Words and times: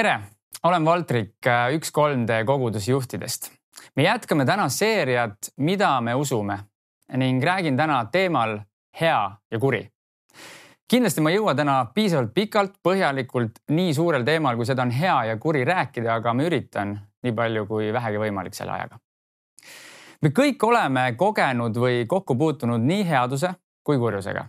tere, 0.00 0.20
olen 0.64 0.84
Valtrik, 0.84 1.46
üks 1.76 1.90
3D 1.92 2.44
koguduse 2.48 2.90
juhtidest. 2.90 3.50
me 3.96 4.02
jätkame 4.02 4.44
täna 4.46 4.68
seeriat 4.68 5.50
Mida 5.56 6.00
me 6.00 6.14
usume 6.14 6.58
ning 7.16 7.44
räägin 7.44 7.76
täna 7.76 8.04
teemal 8.12 8.60
hea 9.00 9.36
ja 9.50 9.58
kuri. 9.58 9.90
kindlasti 10.88 11.20
ma 11.20 11.30
ei 11.30 11.36
jõua 11.36 11.54
täna 11.54 11.74
piisavalt 11.94 12.32
pikalt, 12.34 12.78
põhjalikult 12.82 13.60
nii 13.68 13.94
suurel 13.94 14.24
teemal, 14.24 14.56
kui 14.56 14.66
seda 14.66 14.82
on 14.82 14.90
hea 14.90 15.24
ja 15.24 15.36
kuri 15.36 15.64
rääkida, 15.64 16.14
aga 16.14 16.34
ma 16.34 16.48
üritan 16.48 16.96
nii 17.22 17.32
palju 17.32 17.66
kui 17.66 17.92
vähegi 17.92 18.22
võimalik 18.24 18.56
selle 18.56 18.72
ajaga. 18.72 18.98
me 20.22 20.32
kõik 20.40 20.64
oleme 20.64 21.12
kogenud 21.16 21.76
või 21.76 22.06
kokku 22.06 22.38
puutunud 22.40 22.80
nii 22.80 23.04
headuse 23.04 23.52
kui 23.84 23.98
kurjusega 23.98 24.48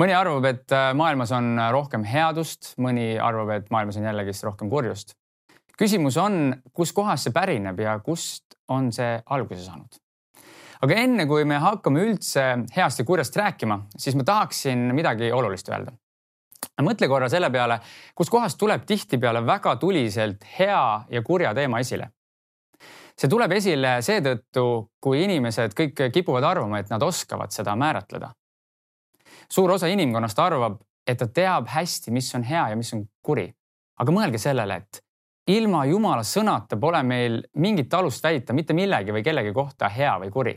mõni 0.00 0.14
arvab, 0.16 0.46
et 0.48 0.74
äh, 0.74 0.90
maailmas 0.96 1.32
on 1.36 1.56
rohkem 1.74 2.04
headust, 2.06 2.74
mõni 2.80 3.16
arvab, 3.22 3.54
et 3.56 3.70
maailmas 3.74 3.98
on 4.00 4.08
jällegist 4.08 4.44
rohkem 4.46 4.70
kurjust. 4.70 5.14
küsimus 5.78 6.16
on, 6.18 6.56
kuskohast 6.74 7.28
see 7.28 7.32
pärineb 7.32 7.78
ja 7.80 7.98
kust 8.02 8.56
on 8.68 8.92
see 8.92 9.20
alguse 9.26 9.62
saanud? 9.64 10.00
aga 10.82 10.94
enne 10.94 11.26
kui 11.26 11.44
me 11.44 11.58
hakkame 11.58 12.04
üldse 12.06 12.44
heast 12.76 12.98
ja 12.98 13.04
kurjast 13.04 13.36
rääkima, 13.36 13.80
siis 13.96 14.14
ma 14.14 14.24
tahaksin 14.24 14.92
midagi 14.94 15.32
olulist 15.32 15.68
öelda. 15.68 15.92
mõtle 16.82 17.08
korra 17.08 17.28
selle 17.28 17.50
peale, 17.50 17.80
kuskohast 18.14 18.58
tuleb 18.58 18.86
tihtipeale 18.86 19.46
väga 19.46 19.76
tuliselt 19.76 20.44
hea 20.58 21.04
ja 21.10 21.22
kurja 21.22 21.54
teema 21.54 21.80
esile 21.80 22.10
see 23.18 23.28
tuleb 23.28 23.52
esile 23.52 23.96
seetõttu, 24.02 24.64
kui 25.02 25.24
inimesed 25.24 25.74
kõik 25.74 26.04
kipuvad 26.14 26.44
arvama, 26.46 26.78
et 26.78 26.90
nad 26.90 27.02
oskavad 27.02 27.50
seda 27.50 27.74
määratleda 27.74 28.30
suur 29.52 29.70
osa 29.70 29.88
inimkonnast 29.88 30.38
arvab, 30.38 30.80
et 31.06 31.18
ta 31.18 31.26
teab 31.26 31.68
hästi, 31.72 32.12
mis 32.12 32.28
on 32.34 32.44
hea 32.44 32.68
ja 32.70 32.76
mis 32.76 32.92
on 32.94 33.06
kuri. 33.22 33.52
aga 33.98 34.12
mõelge 34.14 34.38
sellele, 34.38 34.76
et 34.76 35.00
ilma 35.50 35.80
Jumala 35.88 36.22
sõnata 36.22 36.76
pole 36.78 37.00
meil 37.02 37.40
mingit 37.58 37.94
alust 37.94 38.22
väita 38.22 38.54
mitte 38.54 38.76
millegi 38.76 39.10
või 39.10 39.24
kellegi 39.26 39.52
kohta 39.52 39.88
hea 39.88 40.12
või 40.22 40.30
kuri. 40.30 40.54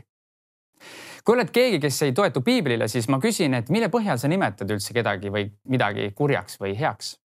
kui 1.23 1.36
oled 1.36 1.50
keegi, 1.53 1.80
kes 1.80 2.02
ei 2.02 2.14
toetu 2.14 2.42
piiblile, 2.42 2.88
siis 2.88 3.08
ma 3.09 3.20
küsin, 3.20 3.53
et 3.53 3.70
mille 3.70 3.89
põhjal 3.89 4.17
sa 4.17 4.28
nimetad 4.28 4.70
üldse 4.70 4.94
kedagi 4.94 5.30
või 5.30 5.52
midagi 5.70 6.11
kurjaks 6.17 6.59
või 6.61 6.76
heaks? 6.78 7.16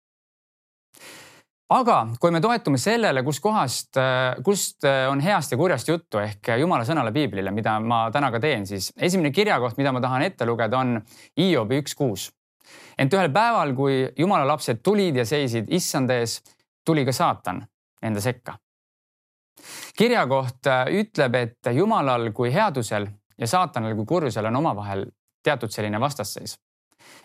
Aga 1.68 1.96
kui 2.20 2.30
me 2.30 2.40
toetume 2.40 2.78
sellele, 2.78 3.22
kuskohast, 3.26 3.98
kust 4.44 4.86
on 5.10 5.20
heast 5.20 5.52
ja 5.52 5.58
kurjast 5.58 5.88
juttu 5.88 6.20
ehk 6.22 6.52
Jumala 6.60 6.86
sõnale 6.86 7.12
piiblile, 7.14 7.50
mida 7.54 7.78
ma 7.82 8.06
täna 8.14 8.30
ka 8.34 8.40
teen, 8.42 8.66
siis 8.66 8.92
esimene 8.96 9.32
kirjakoht, 9.34 9.78
mida 9.78 9.92
ma 9.92 10.02
tahan 10.02 10.26
ette 10.28 10.46
lugeda, 10.46 10.78
on 10.78 11.00
Hiobi 11.38 11.80
üks 11.82 11.96
kuus. 11.98 12.30
ent 12.98 13.12
ühel 13.14 13.30
päeval, 13.32 13.74
kui 13.74 14.06
Jumala 14.18 14.46
lapsed 14.46 14.82
tulid 14.82 15.16
ja 15.16 15.24
seisid 15.26 15.66
issanda 15.68 16.14
ees, 16.14 16.40
tuli 16.84 17.04
ka 17.04 17.12
saatan 17.12 17.64
enda 18.02 18.20
sekka. 18.20 18.58
kirjakoht 19.96 20.70
ütleb, 20.90 21.34
et 21.34 21.72
Jumalal 21.72 22.30
kui 22.32 22.52
headusel 22.52 23.08
ja 23.38 23.46
saatanal 23.46 23.94
kui 23.94 24.06
kurjusel 24.06 24.46
on 24.46 24.56
omavahel 24.56 25.06
teatud 25.42 25.70
selline 25.70 26.00
vastasseis, 26.00 26.58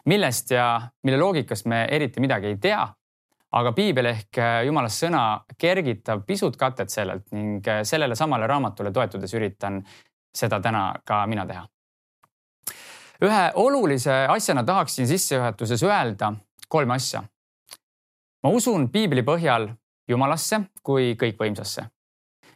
millest 0.05 0.52
ja 0.52 0.81
mille 1.03 1.17
loogikast 1.17 1.66
me 1.66 1.86
eriti 1.92 2.20
midagi 2.20 2.48
ei 2.48 2.58
tea 2.58 2.88
aga 3.52 3.74
piibel 3.76 4.08
ehk 4.12 4.40
äh, 4.40 4.62
jumala 4.66 4.90
sõna 4.92 5.24
kergitab 5.60 6.23
pisut 6.28 6.56
katet 6.58 6.92
sellelt 6.92 7.28
ning 7.36 7.67
äh, 7.67 7.84
sellele 7.88 8.16
samale 8.16 8.48
raamatule 8.48 8.92
toetudes 8.95 9.34
üritan 9.36 9.82
seda 10.36 10.62
täna 10.64 10.86
ka 11.06 11.26
mina 11.28 11.45
teha. 11.45 11.66
ühe 13.22 13.44
olulise 13.56 14.14
asjana 14.30 14.64
tahaksin 14.64 15.08
sissejuhatuses 15.08 15.84
öelda 15.84 16.34
kolme 16.67 16.94
asja. 16.94 17.23
ma 18.44 18.50
usun 18.50 18.90
piibli 18.90 19.23
põhjal 19.23 19.70
Jumalasse 20.10 20.61
kui 20.84 21.16
kõikvõimsasse. 21.20 21.86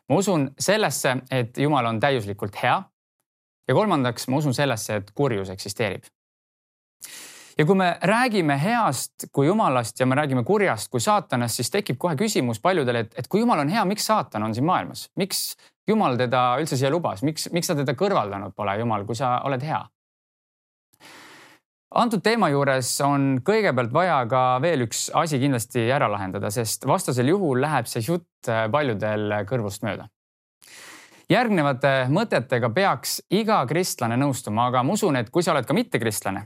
ma 0.09 0.15
usun 0.15 0.49
sellesse, 0.59 1.17
et 1.31 1.57
Jumal 1.57 1.85
on 1.85 1.99
täiuslikult 1.99 2.55
hea. 2.63 2.83
ja 3.67 3.73
kolmandaks, 3.73 4.27
ma 4.27 4.37
usun 4.37 4.53
sellesse, 4.53 4.95
et 4.95 5.11
kurjus 5.11 5.49
eksisteerib 5.49 6.14
ja 7.57 7.65
kui 7.65 7.75
me 7.75 7.95
räägime 8.03 8.57
heast 8.59 9.27
kui 9.31 9.47
jumalast 9.47 9.99
ja 9.99 10.05
me 10.05 10.15
räägime 10.15 10.43
kurjast 10.43 10.91
kui 10.91 11.01
saatanast, 11.03 11.55
siis 11.55 11.71
tekib 11.71 11.97
kohe 11.97 12.15
küsimus 12.19 12.59
paljudele, 12.61 13.05
et, 13.05 13.17
et 13.19 13.27
kui 13.27 13.43
jumal 13.43 13.63
on 13.63 13.71
hea, 13.71 13.85
miks 13.85 14.05
saatan 14.05 14.43
on 14.43 14.55
siin 14.55 14.67
maailmas, 14.67 15.07
miks 15.15 15.55
jumal 15.87 16.17
teda 16.19 16.55
üldse 16.61 16.77
siia 16.79 16.91
lubas, 16.91 17.23
miks, 17.23 17.49
miks 17.55 17.69
ta 17.71 17.77
teda 17.77 17.95
kõrvaldanud 17.97 18.55
pole, 18.55 18.77
jumal, 18.79 19.05
kui 19.05 19.15
sa 19.15 19.39
oled 19.47 19.63
hea? 19.63 19.83
antud 21.95 22.19
teema 22.19 22.49
juures 22.51 22.89
on 23.05 23.37
kõigepealt 23.45 23.93
vaja 23.93 24.17
ka 24.27 24.41
veel 24.59 24.83
üks 24.83 25.05
asi 25.15 25.39
kindlasti 25.39 25.85
ära 25.95 26.09
lahendada, 26.11 26.49
sest 26.51 26.83
vastasel 26.87 27.29
juhul 27.31 27.61
läheb 27.63 27.87
see 27.87 28.03
jutt 28.03 28.49
paljudel 28.71 29.31
kõrvust 29.47 29.85
mööda. 29.87 30.09
Järgnevate 31.31 31.93
mõtetega 32.11 32.69
peaks 32.73 33.21
iga 33.33 33.61
kristlane 33.69 34.17
nõustuma, 34.19 34.67
aga 34.67 34.83
ma 34.83 34.93
usun, 34.93 35.15
et 35.15 35.31
kui 35.33 35.41
sa 35.45 35.55
oled 35.55 35.65
ka 35.65 35.73
mittekristlane, 35.73 36.43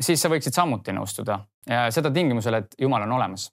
siis 0.00 0.22
sa 0.22 0.28
võiksid 0.28 0.54
samuti 0.54 0.92
nõustuda 0.92 1.38
ja 1.66 1.86
seda 1.90 2.10
tingimusel, 2.10 2.60
et 2.60 2.74
Jumal 2.80 3.06
on 3.06 3.12
olemas. 3.18 3.50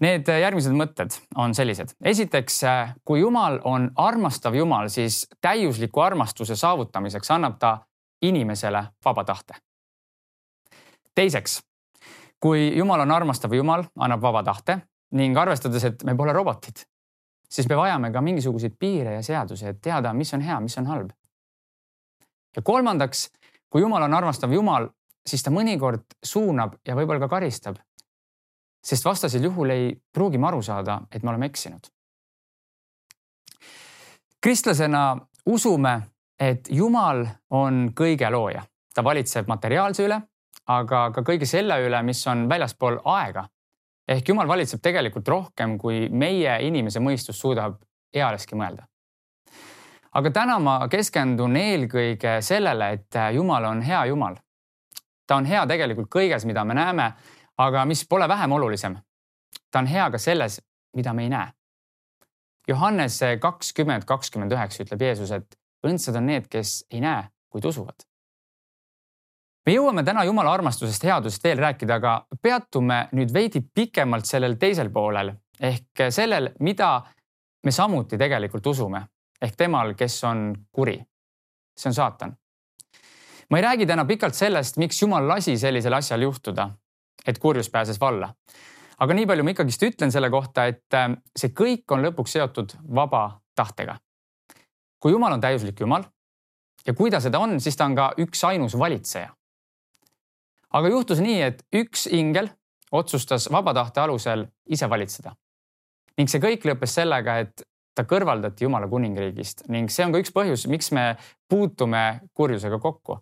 Need 0.00 0.28
järgmised 0.32 0.72
mõtted 0.72 1.12
on 1.36 1.52
sellised. 1.54 1.92
esiteks, 2.04 2.60
kui 3.04 3.20
Jumal 3.20 3.58
on 3.64 3.90
armastav 3.96 4.54
Jumal, 4.54 4.88
siis 4.88 5.26
täiusliku 5.40 6.00
armastuse 6.00 6.56
saavutamiseks 6.56 7.30
annab 7.30 7.58
ta 7.58 7.78
inimesele 8.22 8.84
vaba 9.04 9.24
tahte. 9.24 9.54
teiseks, 11.14 11.60
kui 12.40 12.76
Jumal 12.76 13.00
on 13.00 13.10
armastav 13.10 13.52
Jumal, 13.52 13.84
annab 13.98 14.22
vaba 14.22 14.42
tahte 14.42 14.80
ning 15.12 15.36
arvestades, 15.36 15.84
et 15.84 16.04
me 16.04 16.14
pole 16.16 16.32
robotid, 16.32 16.86
siis 17.50 17.68
me 17.68 17.76
vajame 17.76 18.12
ka 18.12 18.20
mingisuguseid 18.20 18.76
piire 18.78 19.14
ja 19.14 19.22
seadusi, 19.22 19.66
et 19.66 19.82
teada, 19.82 20.12
mis 20.12 20.34
on 20.34 20.40
hea, 20.40 20.60
mis 20.60 20.78
on 20.78 20.86
halb. 20.86 21.10
ja 22.56 22.62
kolmandaks, 22.62 23.30
kui 23.70 23.80
Jumal 23.82 24.02
on 24.02 24.14
armastav 24.14 24.52
Jumal, 24.52 24.88
siis 25.26 25.42
ta 25.42 25.52
mõnikord 25.52 26.16
suunab 26.24 26.78
ja 26.86 26.96
võib-olla 26.96 27.20
ka 27.20 27.28
karistab. 27.28 27.76
sest 28.84 29.04
vastasel 29.04 29.44
juhul 29.44 29.70
ei 29.70 30.02
pruugi 30.12 30.38
me 30.38 30.46
aru 30.46 30.62
saada, 30.62 31.00
et 31.12 31.22
me 31.22 31.30
oleme 31.30 31.46
eksinud. 31.46 31.80
kristlasena 34.40 35.18
usume, 35.46 36.00
et 36.38 36.68
Jumal 36.70 37.26
on 37.50 37.92
kõige 37.94 38.30
looja, 38.30 38.62
ta 38.94 39.04
valitseb 39.04 39.48
materiaalse 39.48 40.04
üle, 40.04 40.20
aga 40.66 41.10
ka 41.10 41.22
kõige 41.22 41.46
selle 41.46 41.76
üle, 41.86 42.02
mis 42.02 42.26
on 42.26 42.48
väljaspool 42.48 43.00
aega. 43.04 43.48
ehk 44.08 44.28
Jumal 44.28 44.48
valitseb 44.48 44.80
tegelikult 44.80 45.28
rohkem, 45.28 45.78
kui 45.78 46.08
meie 46.08 46.58
inimese 46.66 47.00
mõistus 47.00 47.40
suudab 47.40 47.76
ealeski 48.14 48.56
mõelda 48.56 48.86
aga 50.12 50.30
täna 50.30 50.58
ma 50.58 50.88
keskendun 50.90 51.56
eelkõige 51.56 52.40
sellele, 52.42 52.92
et 52.92 53.14
Jumal 53.34 53.64
on 53.64 53.82
hea 53.82 54.04
Jumal 54.06 54.36
ta 55.30 55.36
on 55.38 55.46
hea 55.46 55.62
tegelikult 55.70 56.08
kõiges, 56.10 56.42
mida 56.42 56.64
me 56.66 56.74
näeme, 56.74 57.04
aga 57.62 57.84
mis 57.86 58.02
pole 58.10 58.26
vähem 58.28 58.52
olulisem, 58.52 58.96
ta 59.70 59.78
on 59.78 59.86
hea 59.86 60.08
ka 60.10 60.18
selles, 60.18 60.58
mida 60.98 61.12
me 61.14 61.22
ei 61.22 61.30
näe. 61.30 61.52
Johannese 62.68 63.36
kakskümmend, 63.42 64.02
kakskümmend 64.10 64.52
üheksa 64.52 64.82
ütleb 64.82 65.04
Jeesus, 65.06 65.30
et 65.30 65.54
õndsad 65.86 66.18
on 66.18 66.26
need, 66.26 66.48
kes 66.50 66.80
ei 66.90 67.02
näe, 67.04 67.28
kuid 67.50 67.68
usuvad. 67.70 68.06
me 69.66 69.74
jõuame 69.76 70.02
täna 70.02 70.24
Jumala 70.24 70.52
armastusest, 70.56 71.04
headusest 71.06 71.44
veel 71.44 71.62
rääkida, 71.62 72.00
aga 72.00 72.26
peatume 72.42 72.98
nüüd 73.12 73.30
veidi 73.32 73.62
pikemalt 73.74 74.26
sellel 74.26 74.58
teisel 74.58 74.90
poolel 74.90 75.30
ehk 75.60 76.08
sellel, 76.10 76.50
mida 76.60 76.90
me 77.64 77.70
samuti 77.70 78.18
tegelikult 78.18 78.66
usume 78.66 79.06
ehk 79.42 79.56
temal, 79.56 79.94
kes 79.94 80.24
on 80.24 80.54
kuri. 80.72 80.98
see 81.78 81.88
on 81.88 81.94
saatan 81.94 82.39
ma 83.50 83.58
ei 83.58 83.62
räägi 83.62 83.86
täna 83.86 84.04
pikalt 84.04 84.34
sellest, 84.34 84.76
miks 84.76 85.02
Jumal 85.02 85.28
lasi 85.28 85.58
sellisel 85.58 85.92
asjal 85.92 86.22
juhtuda, 86.22 86.70
et 87.26 87.38
kurjus 87.38 87.70
pääses 87.70 88.00
valla. 88.00 88.34
aga 89.00 89.14
nii 89.14 89.26
palju 89.26 89.44
ma 89.44 89.52
ikkagist 89.54 89.82
ütlen 89.82 90.12
selle 90.12 90.28
kohta, 90.30 90.66
et 90.66 90.94
äh, 90.94 91.08
see 91.36 91.54
kõik 91.56 91.88
on 91.94 92.02
lõpuks 92.04 92.36
seotud 92.36 92.76
vaba 92.94 93.40
tahtega. 93.56 93.98
kui 95.00 95.12
Jumal 95.12 95.32
on 95.32 95.40
täiuslik 95.40 95.80
Jumal 95.80 96.04
ja 96.86 96.94
kui 96.94 97.10
ta 97.10 97.20
seda 97.20 97.38
on, 97.38 97.60
siis 97.60 97.76
ta 97.76 97.84
on 97.84 97.94
ka 97.94 98.12
üksainus 98.18 98.78
valitseja. 98.78 99.34
aga 100.72 100.88
juhtus 100.88 101.20
nii, 101.20 101.42
et 101.42 101.64
üks 101.74 102.06
ingel 102.06 102.50
otsustas 102.92 103.48
vaba 103.52 103.74
tahte 103.74 104.00
alusel 104.00 104.46
ise 104.68 104.90
valitseda. 104.90 105.34
ning 106.18 106.28
see 106.28 106.40
kõik 106.40 106.64
lõppes 106.64 106.94
sellega, 106.94 107.38
et 107.38 107.66
ta 107.94 108.04
kõrvaldati 108.04 108.64
Jumala 108.64 108.88
kuningriigist 108.88 109.66
ning 109.68 109.90
see 109.90 110.04
on 110.04 110.12
ka 110.12 110.18
üks 110.18 110.30
põhjus, 110.30 110.68
miks 110.68 110.92
me 110.92 111.16
puutume 111.48 112.20
kurjusega 112.34 112.78
kokku 112.78 113.18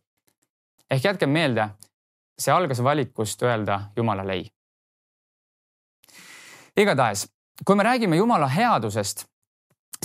ehk 0.91 1.05
jätkem 1.05 1.31
meelde, 1.31 1.69
see 2.39 2.53
algas 2.55 2.83
valikust 2.83 3.43
öelda 3.43 3.81
Jumalale 3.97 4.33
ei. 4.33 4.47
igatahes, 6.77 7.27
kui 7.65 7.77
me 7.77 7.83
räägime 7.83 8.17
Jumala 8.17 8.47
headusest, 8.49 9.25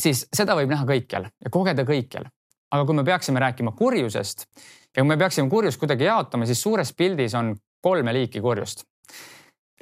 siis 0.02 0.26
seda 0.34 0.56
võib 0.58 0.72
näha 0.72 0.86
kõikjal 0.90 1.28
ja 1.30 1.52
kogeda 1.52 1.86
kõikjal. 1.86 2.30
aga 2.74 2.86
kui 2.86 2.96
me 2.96 3.04
peaksime 3.04 3.40
rääkima 3.40 3.72
kurjusest 3.72 4.48
ja 4.96 5.02
kui 5.02 5.08
me 5.08 5.18
peaksime 5.18 5.50
kurjust 5.50 5.80
kuidagi 5.80 6.04
jaotama, 6.04 6.46
siis 6.46 6.62
suures 6.62 6.94
pildis 6.94 7.36
on 7.36 7.56
kolme 7.82 8.14
liiki 8.14 8.42
kurjust. 8.42 8.84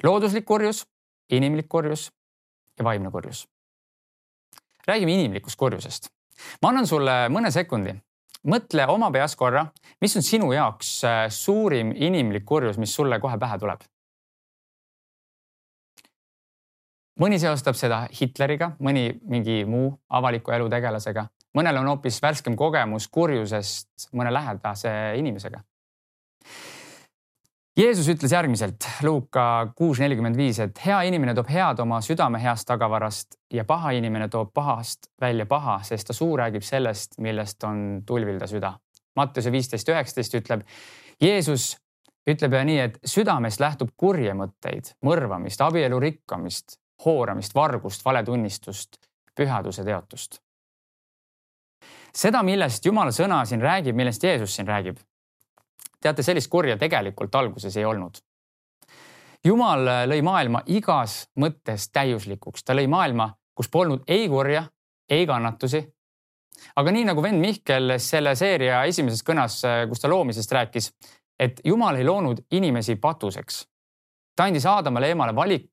looduslik 0.02 0.44
kurjus, 0.44 0.86
inimlik 1.30 1.68
kurjus 1.68 2.10
ja 2.78 2.84
vaimne 2.84 3.10
kurjus. 3.10 3.48
räägime 4.88 5.14
inimlikust 5.14 5.56
kurjusest. 5.56 6.08
ma 6.62 6.68
annan 6.68 6.86
sulle 6.86 7.28
mõne 7.28 7.50
sekundi. 7.50 7.94
Mõtle 8.48 8.86
oma 8.90 9.10
peas 9.14 9.36
korra, 9.36 9.66
mis 10.00 10.16
on 10.16 10.26
sinu 10.26 10.52
jaoks 10.52 10.92
äh, 11.04 11.24
suurim 11.30 11.92
inimlik 11.94 12.44
kurjus, 12.44 12.78
mis 12.78 12.94
sulle 12.94 13.20
kohe 13.22 13.38
pähe 13.38 13.58
tuleb 13.58 13.86
mõni 17.22 17.38
seostab 17.38 17.76
seda 17.78 18.02
Hitleriga, 18.12 18.72
mõni 18.82 19.10
mingi 19.30 19.62
muu 19.68 19.90
avaliku 20.10 20.54
elu 20.56 20.68
tegelasega, 20.72 21.26
mõnel 21.56 21.80
on 21.82 21.90
hoopis 21.92 22.20
värskem 22.22 22.56
kogemus 22.58 23.08
kurjusest 23.12 24.08
mõne 24.16 24.32
lähedase 24.32 24.92
inimesega. 25.20 25.62
Jeesus 27.76 28.08
ütles 28.12 28.32
järgmiselt 28.34 28.84
Luuka 29.02 29.72
kuus 29.76 29.96
nelikümmend 30.02 30.36
viis, 30.36 30.58
et 30.60 30.76
hea 30.84 30.98
inimene 31.08 31.32
toob 31.32 31.48
head 31.48 31.78
oma 31.80 32.02
südame 32.04 32.36
heast 32.42 32.66
tagavarast 32.68 33.38
ja 33.52 33.64
paha 33.64 33.94
inimene 33.96 34.26
toob 34.28 34.50
pahast 34.52 35.08
välja 35.20 35.46
paha, 35.48 35.78
sest 35.88 36.10
ta 36.10 36.12
suu 36.12 36.34
räägib 36.36 36.66
sellest, 36.66 37.16
millest 37.24 37.64
on 37.64 38.02
tulvil 38.06 38.36
ta 38.38 38.48
süda. 38.50 38.74
Mattuse 39.16 39.52
viisteist 39.52 39.88
üheksateist 39.88 40.36
ütleb, 40.36 40.66
Jeesus 41.20 41.70
ütleb 42.28 42.58
ja 42.58 42.60
nii, 42.68 42.78
et 42.90 42.98
südamest 43.08 43.60
lähtub 43.60 43.94
kurje 43.96 44.34
mõtteid, 44.36 44.92
mõrvamist, 45.08 45.64
abielu 45.64 46.00
rikkamist, 46.00 46.76
hooramist, 47.06 47.54
vargust, 47.56 48.04
valetunnistust, 48.04 49.00
pühaduse 49.36 49.84
teotust. 49.84 50.42
seda, 52.12 52.42
millest 52.42 52.84
Jumala 52.84 53.16
sõna 53.16 53.40
siin 53.48 53.64
räägib, 53.64 53.96
millest 53.96 54.22
Jeesus 54.22 54.54
siin 54.60 54.68
räägib. 54.68 55.00
Teate, 56.02 56.22
sellist 56.22 56.50
kurja 56.50 56.76
tegelikult 56.78 57.34
alguses 57.34 57.76
ei 57.76 57.86
olnud. 57.88 58.20
Jumal 59.44 59.88
lõi 60.06 60.20
maailma 60.22 60.62
igas 60.70 61.24
mõttes 61.42 61.88
täiuslikuks, 61.90 62.62
ta 62.62 62.76
lõi 62.78 62.86
maailma, 62.90 63.32
kus 63.54 63.68
polnud 63.68 64.04
ei 64.06 64.28
kurja, 64.28 64.62
ei 65.10 65.26
kannatusi. 65.26 65.82
aga 66.76 66.92
nii 66.92 67.04
nagu 67.04 67.22
vend 67.22 67.40
Mihkel 67.40 67.98
selle 67.98 68.36
seeria 68.36 68.84
esimeses 68.84 69.24
kõnas, 69.26 69.62
kus 69.88 70.00
ta 70.00 70.08
loomisest 70.08 70.52
rääkis, 70.52 70.92
et 71.38 71.60
Jumal 71.64 71.96
ei 71.96 72.04
loonud 72.04 72.44
inimesi 72.50 72.96
patuseks 72.96 73.66
ta 74.36 74.44
andis 74.48 74.66
Aadamale, 74.66 75.08
Eemale 75.12 75.34
valik, 75.34 75.70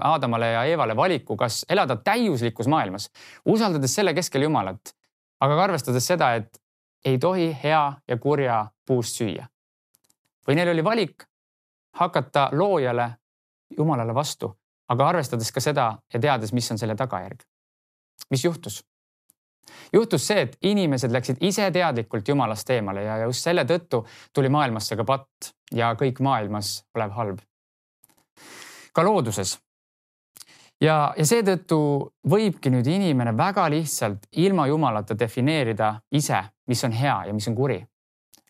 Aadamale 0.00 0.52
ja 0.52 0.64
Eevale 0.64 0.96
valiku, 0.96 1.36
kas 1.36 1.64
elada 1.68 1.96
täiuslikus 1.96 2.68
maailmas, 2.68 3.10
usaldades 3.44 3.94
selle 3.94 4.14
keskel 4.14 4.46
Jumalat, 4.46 4.94
aga 5.40 5.58
ka 5.58 5.66
arvestades 5.68 6.06
seda, 6.06 6.34
et 6.34 6.60
ei 7.04 7.18
tohi 7.18 7.50
hea 7.62 7.92
ja 8.08 8.18
kurja 8.18 8.66
puust 8.86 9.18
süüa. 9.18 9.46
Või 10.46 10.58
neil 10.58 10.72
oli 10.74 10.84
valik 10.84 11.26
hakata 12.00 12.48
loojale, 12.52 13.10
Jumalale 13.76 14.14
vastu, 14.14 14.52
aga 14.88 15.08
arvestades 15.08 15.48
ka 15.52 15.60
seda 15.60 15.86
ja 16.12 16.20
teades, 16.20 16.52
mis 16.52 16.70
on 16.70 16.78
selle 16.78 16.94
tagajärg. 16.94 17.42
mis 18.30 18.44
juhtus? 18.44 18.84
juhtus 19.92 20.26
see, 20.26 20.40
et 20.40 20.56
inimesed 20.62 21.12
läksid 21.12 21.36
ise 21.40 21.70
teadlikult 21.70 22.28
Jumalast 22.28 22.70
eemale 22.70 23.02
ja 23.02 23.18
just 23.24 23.42
selle 23.42 23.64
tõttu 23.64 24.06
tuli 24.32 24.48
maailmasse 24.48 24.96
ka 24.96 25.04
patt 25.04 25.52
ja 25.72 25.94
kõik 25.94 26.20
maailmas 26.20 26.84
olev 26.94 27.10
halb 27.10 27.42
ka 28.96 29.04
looduses. 29.04 29.58
ja, 30.80 31.12
ja 31.16 31.24
seetõttu 31.28 31.78
võibki 32.28 32.72
nüüd 32.72 32.86
inimene 32.88 33.34
väga 33.36 33.66
lihtsalt 33.72 34.28
ilma 34.44 34.66
Jumalata 34.66 35.16
defineerida 35.18 35.94
ise, 36.12 36.40
mis 36.68 36.84
on 36.84 36.96
hea 36.96 37.16
ja 37.28 37.34
mis 37.34 37.48
on 37.48 37.54
kuri. 37.54 37.82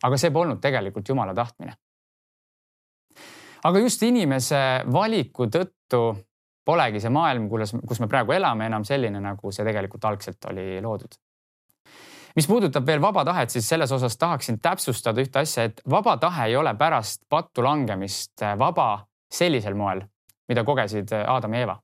aga 0.03 0.17
see 0.17 0.31
polnud 0.31 0.61
tegelikult 0.61 1.09
Jumala 1.09 1.33
tahtmine. 1.33 1.73
Aga 3.63 3.79
just 3.79 4.03
inimese 4.03 4.83
valiku 4.91 5.47
tõttu 5.51 6.01
polegi 6.67 6.99
see 6.99 7.09
maailm, 7.13 7.47
kus, 7.49 7.99
me 8.03 8.09
praegu 8.11 8.35
elame, 8.35 8.67
enam 8.67 8.83
selline, 8.85 9.21
nagu 9.23 9.51
see 9.55 9.65
tegelikult 9.65 10.05
algselt 10.05 10.49
oli 10.51 10.81
loodud 10.83 11.15
mis 12.37 12.45
puudutab 12.45 12.85
veel 12.85 13.01
vaba 13.01 13.23
tahet, 13.25 13.49
siis 13.49 13.65
selles 13.69 13.91
osas 13.91 14.17
tahaksin 14.17 14.59
täpsustada 14.61 15.23
ühte 15.23 15.41
asja, 15.41 15.65
et 15.67 15.81
vaba 15.89 16.17
tahe 16.21 16.51
ei 16.51 16.55
ole 16.55 16.75
pärast 16.77 17.23
pattu 17.29 17.63
langemist 17.65 18.45
vaba 18.59 18.91
sellisel 19.33 19.75
moel, 19.75 20.03
mida 20.49 20.63
kogesid 20.63 21.13
Aadam 21.17 21.55
ja 21.57 21.63
Eeva. 21.65 21.77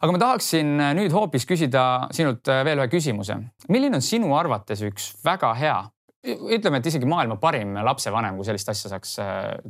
aga 0.00 0.12
ma 0.12 0.18
tahaksin 0.20 0.74
nüüd 0.98 1.14
hoopis 1.14 1.46
küsida 1.46 1.84
sinult 2.12 2.50
veel 2.66 2.82
ühe 2.82 2.90
küsimuse. 2.90 3.38
milline 3.68 4.00
on 4.00 4.02
sinu 4.02 4.34
arvates 4.36 4.82
üks 4.82 5.12
väga 5.24 5.54
hea, 5.54 5.78
ütleme, 6.24 6.80
et 6.80 6.86
isegi 6.88 7.08
maailma 7.08 7.36
parim 7.40 7.74
lapsevanem, 7.84 8.38
kui 8.38 8.46
sellist 8.48 8.70
asja 8.72 8.94
saaks 8.94 9.16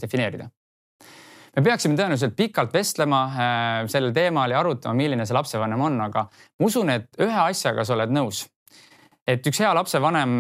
defineerida? 0.01 0.51
me 1.55 1.63
peaksime 1.63 1.95
tõenäoliselt 1.95 2.35
pikalt 2.35 2.73
vestlema 2.75 3.21
sellel 3.91 4.11
teemal 4.15 4.51
ja 4.51 4.59
arutama, 4.59 4.97
milline 4.99 5.27
see 5.27 5.37
lapsevanem 5.37 5.85
on, 5.87 6.01
aga 6.09 6.25
ma 6.31 6.67
usun, 6.67 6.91
et 6.91 7.23
ühe 7.23 7.41
asjaga 7.45 7.85
sa 7.87 7.95
oled 7.95 8.11
nõus. 8.11 8.45
et 9.27 9.47
üks 9.47 9.63
hea 9.63 9.71
lapsevanem 9.75 10.35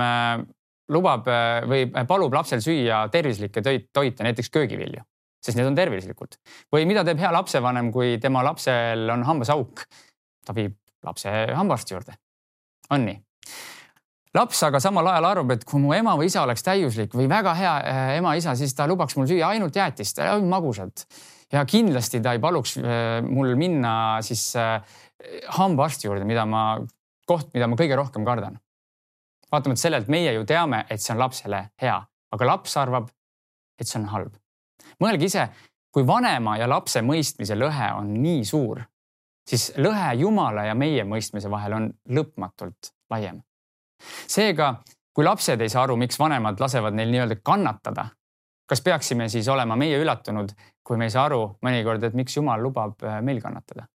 lubab 0.95 1.31
või 1.71 1.87
palub 2.09 2.35
lapsel 2.35 2.61
süüa 2.61 3.05
tervislikke 3.13 3.63
toite, 3.63 4.27
näiteks 4.27 4.51
köögivilju 4.51 5.05
sest 5.45 5.59
need 5.59 5.69
on 5.69 5.77
tervislikud. 5.77 6.39
või 6.73 6.87
mida 6.89 7.05
teeb 7.05 7.21
hea 7.21 7.33
lapsevanem, 7.35 7.91
kui 7.93 8.17
tema 8.21 8.45
lapsel 8.47 9.09
on 9.13 9.25
hambasauk? 9.29 9.85
ta 10.45 10.57
viib 10.57 10.77
lapse 11.05 11.31
hambaarsti 11.55 11.95
juurde. 11.95 12.17
on 12.91 13.05
nii? 13.09 13.21
Laps 14.35 14.63
aga 14.67 14.81
samal 14.83 15.07
ajal 15.13 15.29
arvab, 15.29 15.55
et 15.55 15.65
kui 15.69 15.81
mu 15.83 15.95
ema 15.95 16.17
või 16.19 16.29
isa 16.31 16.43
oleks 16.43 16.65
täiuslik 16.67 17.15
või 17.15 17.29
väga 17.31 17.55
hea 17.59 17.75
äh, 17.79 18.03
ema-isa, 18.19 18.57
siis 18.59 18.75
ta 18.75 18.89
lubaks 18.91 19.17
mul 19.19 19.29
süüa 19.31 19.53
ainult 19.55 19.77
jäätist, 19.77 20.19
ainult 20.25 20.51
magusat. 20.51 21.07
ja 21.53 21.65
kindlasti 21.65 22.21
ta 22.21 22.33
ei 22.35 22.43
paluks 22.43 22.77
äh, 22.79 23.23
mul 23.23 23.55
minna 23.57 24.21
siis 24.23 24.53
hambaarsti 25.57 26.09
juurde, 26.09 26.25
mida 26.29 26.45
ma, 26.45 26.79
koht, 27.27 27.53
mida 27.55 27.69
ma 27.71 27.77
kõige 27.81 27.97
rohkem 27.97 28.25
kardan. 28.25 28.59
vaatamata 29.53 29.81
sellelt 29.81 30.09
meie 30.09 30.33
ju 30.35 30.45
teame, 30.45 30.85
et 30.91 31.01
see 31.01 31.15
on 31.15 31.23
lapsele 31.23 31.69
hea, 31.81 32.01
aga 32.33 32.47
laps 32.47 32.77
arvab, 32.77 33.13
et 33.79 33.87
see 33.87 34.01
on 34.03 34.08
halb 34.13 34.35
mõelge 35.01 35.29
ise, 35.29 35.47
kui 35.94 36.06
vanema 36.06 36.56
ja 36.58 36.69
lapse 36.70 37.03
mõistmise 37.05 37.56
lõhe 37.58 37.91
on 37.99 38.13
nii 38.23 38.44
suur, 38.49 38.82
siis 39.49 39.70
lõhe 39.79 40.15
Jumala 40.20 40.67
ja 40.69 40.77
meie 40.79 41.05
mõistmise 41.08 41.51
vahel 41.51 41.79
on 41.79 41.91
lõpmatult 42.11 42.94
laiem. 43.13 43.43
Seega, 44.27 44.75
kui 45.15 45.25
lapsed 45.25 45.61
ei 45.61 45.73
saa 45.73 45.84
aru, 45.87 45.96
miks 46.01 46.19
vanemad 46.19 46.61
lasevad 46.61 46.94
neil 46.96 47.11
nii-öelda 47.13 47.41
kannatada, 47.43 48.06
kas 48.67 48.82
peaksime 48.82 49.29
siis 49.29 49.49
olema 49.49 49.77
meie 49.77 49.99
üllatunud, 50.01 50.55
kui 50.84 51.01
me 51.01 51.08
ei 51.08 51.15
saa 51.15 51.27
aru 51.31 51.43
mõnikord, 51.65 52.05
et 52.05 52.15
miks 52.15 52.37
Jumal 52.37 52.63
lubab 52.63 53.03
äh, 53.05 53.20
meil 53.23 53.43
kannatada? 53.43 53.87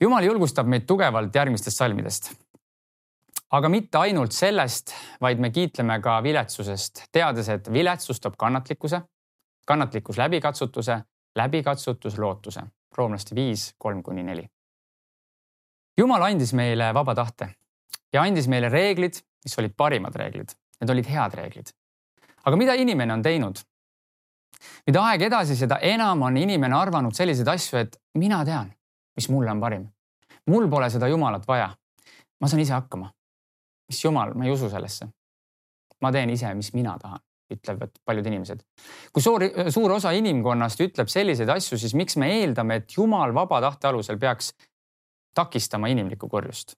Jumal 0.00 0.24
julgustab 0.24 0.68
meid 0.70 0.86
tugevalt 0.88 1.34
järgmistest 1.34 1.76
salmidest 1.76 2.30
aga 3.50 3.68
mitte 3.68 3.98
ainult 3.98 4.34
sellest, 4.34 4.94
vaid 5.22 5.40
me 5.42 5.50
kiitleme 5.54 5.98
ka 6.02 6.20
viletsusest, 6.22 7.06
teades, 7.12 7.48
et 7.50 7.72
viletsus 7.72 8.22
toob 8.22 8.36
kannatlikkuse, 8.38 9.02
kannatlikkus 9.66 10.18
läbikatsutuse, 10.18 11.00
läbikatsutus 11.36 12.18
lootuse. 12.18 12.62
roomlaste 12.98 13.34
viis, 13.34 13.74
kolm 13.78 14.02
kuni 14.02 14.22
neli. 14.22 14.42
Jumal 16.00 16.24
andis 16.28 16.52
meile 16.56 16.90
vaba 16.96 17.14
tahte 17.14 17.50
ja 18.12 18.22
andis 18.22 18.48
meile 18.48 18.68
reeglid, 18.72 19.20
mis 19.44 19.58
olid 19.60 19.76
parimad 19.76 20.16
reeglid, 20.16 20.56
need 20.80 20.90
olid 20.96 21.12
head 21.12 21.36
reeglid. 21.38 21.72
aga 22.44 22.56
mida 22.56 22.74
inimene 22.74 23.12
on 23.12 23.22
teinud? 23.22 23.62
mida 24.86 25.04
aeg 25.12 25.28
edasi, 25.28 25.56
seda 25.56 25.78
enam 25.82 26.22
on 26.22 26.36
inimene 26.36 26.76
arvanud 26.76 27.16
selliseid 27.16 27.48
asju, 27.48 27.78
et 27.78 27.96
mina 28.18 28.44
tean, 28.44 28.72
mis 29.16 29.28
mulle 29.28 29.50
on 29.50 29.60
parim. 29.60 29.88
mul 30.46 30.68
pole 30.68 30.90
seda 30.90 31.08
Jumalat 31.08 31.48
vaja. 31.48 31.70
ma 32.40 32.48
saan 32.48 32.66
ise 32.66 32.72
hakkama 32.72 33.12
mis 33.90 34.04
jumal, 34.04 34.34
ma 34.38 34.46
ei 34.46 34.54
usu 34.54 34.70
sellesse. 34.70 35.10
ma 36.00 36.08
teen 36.14 36.30
ise, 36.32 36.48
mis 36.56 36.70
mina 36.72 36.94
tahan, 36.96 37.20
ütlevad 37.52 37.98
paljud 38.06 38.28
inimesed. 38.30 38.62
kui 39.12 39.22
suur, 39.22 39.44
suur 39.74 39.96
osa 39.98 40.14
inimkonnast 40.16 40.80
ütleb 40.86 41.10
selliseid 41.12 41.50
asju, 41.56 41.78
siis 41.78 41.96
miks 41.98 42.16
me 42.16 42.30
eeldame, 42.38 42.80
et 42.80 42.96
jumal 42.96 43.34
vaba 43.36 43.60
tahte 43.66 43.90
alusel 43.90 44.18
peaks 44.22 44.54
takistama 45.34 45.88
inimlikku 45.88 46.28
kurjust? 46.28 46.76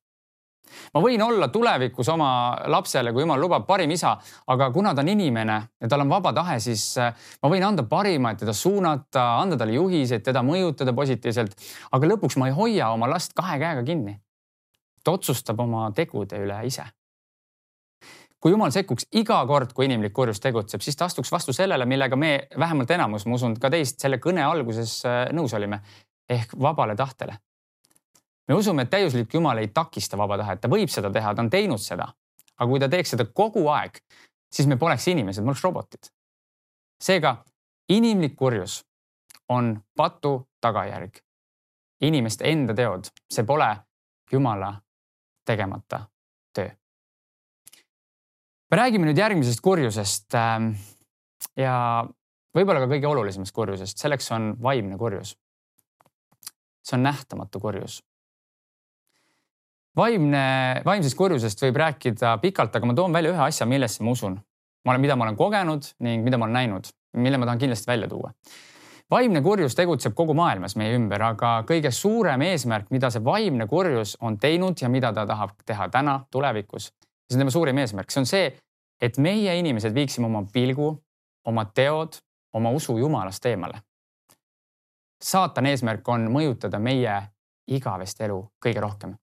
ma 0.95 1.01
võin 1.03 1.23
olla 1.23 1.49
tulevikus 1.53 2.09
oma 2.09 2.57
lapsele, 2.71 3.13
kui 3.13 3.25
jumal 3.25 3.41
lubab, 3.41 3.67
parim 3.67 3.91
isa, 3.91 4.15
aga 4.53 4.71
kuna 4.73 4.95
ta 4.95 5.03
on 5.03 5.11
inimene 5.13 5.59
ja 5.81 5.91
tal 5.91 6.05
on 6.05 6.13
vaba 6.13 6.33
tahe, 6.33 6.59
siis 6.63 6.85
äh, 7.03 7.13
ma 7.43 7.51
võin 7.53 7.67
anda 7.67 7.85
parima, 7.89 8.33
et 8.33 8.43
teda 8.45 8.55
suunata, 8.57 9.27
anda 9.43 9.59
talle 9.61 9.77
juhiseid, 9.77 10.25
teda 10.25 10.43
mõjutada 10.47 10.95
positiivselt. 10.97 11.57
aga 11.93 12.15
lõpuks 12.15 12.39
ma 12.41 12.49
ei 12.49 12.57
hoia 12.57 12.91
oma 12.95 13.11
last 13.11 13.37
kahe 13.37 13.59
käega 13.59 13.85
kinni. 13.85 14.19
ta 15.05 15.13
otsustab 15.13 15.61
oma 15.61 15.91
tegude 15.91 16.39
üle 16.39 16.65
ise 16.67 16.85
kui 18.43 18.51
jumal 18.51 18.73
sekkuks 18.75 19.07
iga 19.15 19.37
kord, 19.47 19.71
kui 19.73 19.87
inimlik 19.87 20.13
kurjus 20.13 20.41
tegutseb, 20.43 20.83
siis 20.83 20.97
ta 20.99 21.07
astuks 21.07 21.31
vastu 21.31 21.55
sellele, 21.55 21.87
millega 21.87 22.17
me 22.19 22.49
vähemalt 22.59 22.91
enamus, 22.91 23.27
ma 23.27 23.39
usun 23.39 23.55
ka 23.61 23.71
teist 23.71 24.03
selle 24.03 24.19
kõne 24.23 24.43
alguses 24.43 24.99
äh, 25.07 25.29
nõus 25.37 25.55
olime 25.55 25.79
ehk 26.31 26.57
vabale 26.59 26.97
tahtele. 26.99 27.39
Me 28.53 28.59
usume, 28.59 28.83
et 28.83 28.91
täiuslik 28.91 29.35
Jumal 29.35 29.63
ei 29.63 29.71
takista 29.73 30.19
vaba 30.21 30.37
tahet, 30.37 30.61
ta 30.61 30.69
võib 30.69 30.91
seda 30.93 31.11
teha, 31.13 31.33
ta 31.35 31.45
on 31.45 31.51
teinud 31.51 31.81
seda. 31.81 32.13
aga 32.59 32.69
kui 32.69 32.81
ta 32.81 32.89
teeks 32.89 33.15
seda 33.15 33.25
kogu 33.25 33.65
aeg, 33.73 33.97
siis 34.53 34.69
me 34.69 34.77
poleks 34.77 35.09
inimesed, 35.09 35.43
me 35.43 35.51
oleks 35.51 35.65
robotid. 35.65 36.11
seega 37.01 37.37
inimlik 37.89 38.37
kurjus 38.37 38.83
on 39.49 39.81
patu 39.97 40.49
tagajärg. 40.61 41.23
inimeste 42.01 42.45
enda 42.51 42.75
teod, 42.75 43.09
see 43.31 43.45
pole 43.45 43.77
Jumala 44.33 44.75
tegemata 45.45 46.05
töö. 46.55 46.69
me 48.71 48.77
räägime 48.77 49.09
nüüd 49.09 49.19
järgmisest 49.19 49.61
kurjusest 49.61 50.35
ähm, 50.35 50.73
ja 51.57 52.05
võib-olla 52.55 52.85
ka 52.85 52.95
kõige 52.95 53.09
olulisemast 53.09 53.55
kurjusest, 53.55 53.99
selleks 53.99 54.31
on 54.33 54.57
vaimne 54.63 54.99
kurjus. 54.99 55.37
see 56.85 56.97
on 57.01 57.03
nähtamatu 57.09 57.61
kurjus 57.61 58.03
vaimne, 59.97 60.83
vaimsest 60.85 61.17
kurjusest 61.19 61.63
võib 61.67 61.79
rääkida 61.83 62.37
pikalt, 62.43 62.75
aga 62.77 62.89
ma 62.89 62.97
toon 62.97 63.13
välja 63.13 63.33
ühe 63.33 63.45
asja, 63.45 63.67
millesse 63.69 64.05
ma 64.05 64.17
usun. 64.17 64.39
ma 64.85 64.93
olen, 64.93 65.01
mida 65.01 65.17
ma 65.17 65.25
olen 65.25 65.37
kogenud 65.37 65.93
ning 66.03 66.25
mida 66.25 66.39
ma 66.39 66.49
olen 66.49 66.57
näinud, 66.59 66.89
mille 67.17 67.39
ma 67.39 67.47
tahan 67.47 67.59
kindlasti 67.59 67.87
välja 67.87 68.09
tuua. 68.09 68.33
vaimne 69.11 69.43
kurjus 69.43 69.75
tegutseb 69.75 70.15
kogu 70.15 70.35
maailmas 70.35 70.77
meie 70.77 70.97
ümber, 70.97 71.23
aga 71.23 71.63
kõige 71.69 71.91
suurem 71.91 72.43
eesmärk, 72.43 72.91
mida 72.91 73.11
see 73.11 73.25
vaimne 73.25 73.67
kurjus 73.67 74.17
on 74.21 74.39
teinud 74.39 74.81
ja 74.81 74.89
mida 74.89 75.13
ta 75.13 75.27
tahab 75.27 75.51
teha 75.67 75.89
täna, 75.89 76.21
tulevikus, 76.31 76.93
see 77.29 77.37
on 77.37 77.45
tema 77.45 77.51
suurim 77.51 77.79
eesmärk, 77.79 78.11
see 78.11 78.21
on 78.21 78.27
see, 78.27 78.53
et 79.01 79.19
meie 79.19 79.59
inimesed 79.59 79.95
viiksime 79.95 80.27
oma 80.27 80.45
pilgu, 80.53 80.95
oma 81.45 81.65
teod, 81.65 82.17
oma 82.55 82.71
usu 82.71 82.99
Jumalast 82.99 83.47
eemale. 83.47 83.83
saatani 85.23 85.71
eesmärk 85.71 86.09
on 86.09 86.31
mõjutada 86.33 86.79
meie 86.79 87.23
igavest 87.69 88.21
elu 88.21 88.41
kõige 88.65 88.81
rohkem 88.81 89.15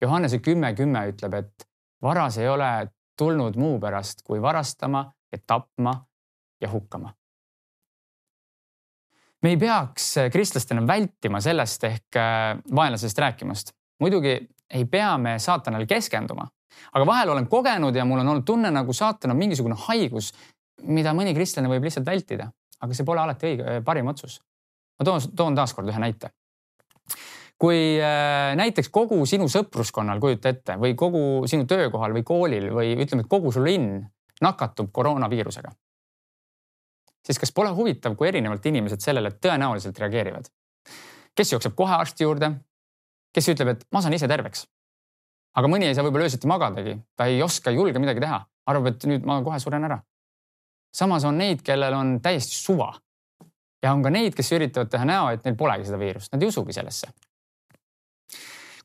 Johannese 0.00 0.38
kümme 0.38 0.74
kümme 0.74 1.02
ütleb, 1.12 1.34
et 1.34 1.66
varas 2.02 2.38
ei 2.38 2.48
ole 2.48 2.88
tulnud 3.18 3.56
muu 3.60 3.78
pärast 3.80 4.22
kui 4.24 4.42
varastama 4.42 5.04
ja 5.32 5.38
tapma 5.46 5.94
ja 6.60 6.70
hukkama. 6.70 7.14
me 9.42 9.48
ei 9.48 9.56
peaks 9.56 10.14
kristlastena 10.32 10.86
vältima 10.86 11.40
sellest 11.40 11.84
ehk 11.84 12.16
äh, 12.16 12.58
vaenlasest 12.76 13.18
rääkimast. 13.18 13.72
muidugi 14.00 14.48
ei 14.70 14.84
pea 14.84 15.18
me 15.18 15.38
saatanale 15.38 15.86
keskenduma, 15.86 16.46
aga 16.92 17.06
vahel 17.06 17.28
olen 17.28 17.46
kogenud 17.46 17.96
ja 17.96 18.04
mul 18.04 18.20
on 18.20 18.28
olnud 18.28 18.44
tunne, 18.44 18.70
nagu 18.70 18.92
saatan 18.92 19.30
on 19.30 19.36
mingisugune 19.36 19.76
haigus, 19.88 20.32
mida 20.82 21.12
mõni 21.12 21.34
kristlane 21.34 21.68
võib 21.68 21.84
lihtsalt 21.84 22.06
vältida, 22.06 22.50
aga 22.80 22.94
see 22.94 23.04
pole 23.04 23.20
alati 23.20 23.46
õige, 23.46 23.80
parim 23.84 24.06
otsus. 24.06 24.40
ma 24.98 25.04
toon, 25.04 25.20
toon 25.36 25.54
taaskord 25.54 25.88
ühe 25.88 26.00
näite 26.00 26.30
kui 27.60 28.00
äh, 28.00 28.54
näiteks 28.56 28.88
kogu 28.88 29.18
sinu 29.28 29.48
sõpruskonnal, 29.52 30.20
kujuta 30.22 30.48
ette, 30.54 30.78
või 30.80 30.94
kogu 30.98 31.20
sinu 31.50 31.66
töökohal 31.68 32.16
või 32.16 32.24
koolil 32.24 32.70
või 32.72 32.94
ütleme, 32.96 33.26
et 33.26 33.30
kogu 33.30 33.52
su 33.52 33.62
linn 33.64 34.00
nakatub 34.40 34.88
koroonaviirusega. 34.92 35.72
siis 37.26 37.38
kas 37.38 37.52
pole 37.52 37.70
huvitav, 37.76 38.16
kui 38.16 38.28
erinevalt 38.28 38.66
inimesed 38.66 39.04
sellele 39.04 39.30
tõenäoliselt 39.36 39.98
reageerivad? 39.98 40.48
kes 41.36 41.52
jookseb 41.52 41.76
kohe 41.76 41.94
arsti 41.94 42.24
juurde, 42.24 42.50
kes 43.34 43.52
ütleb, 43.52 43.74
et 43.74 43.86
ma 43.92 44.00
saan 44.00 44.16
ise 44.16 44.28
terveks. 44.28 44.66
aga 45.56 45.68
mõni 45.68 45.90
ei 45.90 45.94
saa 45.94 46.04
võib-olla 46.04 46.32
öösiti 46.32 46.48
magadagi, 46.48 46.96
ta 47.16 47.28
ei 47.28 47.42
oska, 47.42 47.70
ei 47.70 47.76
julge 47.76 47.98
midagi 47.98 48.24
teha, 48.24 48.40
arvab, 48.66 48.94
et 48.94 49.04
nüüd 49.04 49.26
ma 49.28 49.42
kohe 49.44 49.60
suren 49.60 49.84
ära. 49.84 50.00
samas 50.96 51.24
on 51.24 51.36
neid, 51.38 51.60
kellel 51.62 51.92
on 51.92 52.20
täiesti 52.20 52.56
suva. 52.56 52.94
ja 53.84 53.92
on 53.92 54.02
ka 54.02 54.10
neid, 54.10 54.34
kes 54.34 54.52
üritavad 54.52 54.88
teha 54.88 55.04
näo, 55.04 55.28
et 55.28 55.44
neil 55.44 55.56
polegi 55.56 55.84
seda 55.84 55.98
viirust, 55.98 56.32
nad 56.32 56.42
ei 56.42 56.48
usugi 56.48 56.72
sellesse 56.72 57.12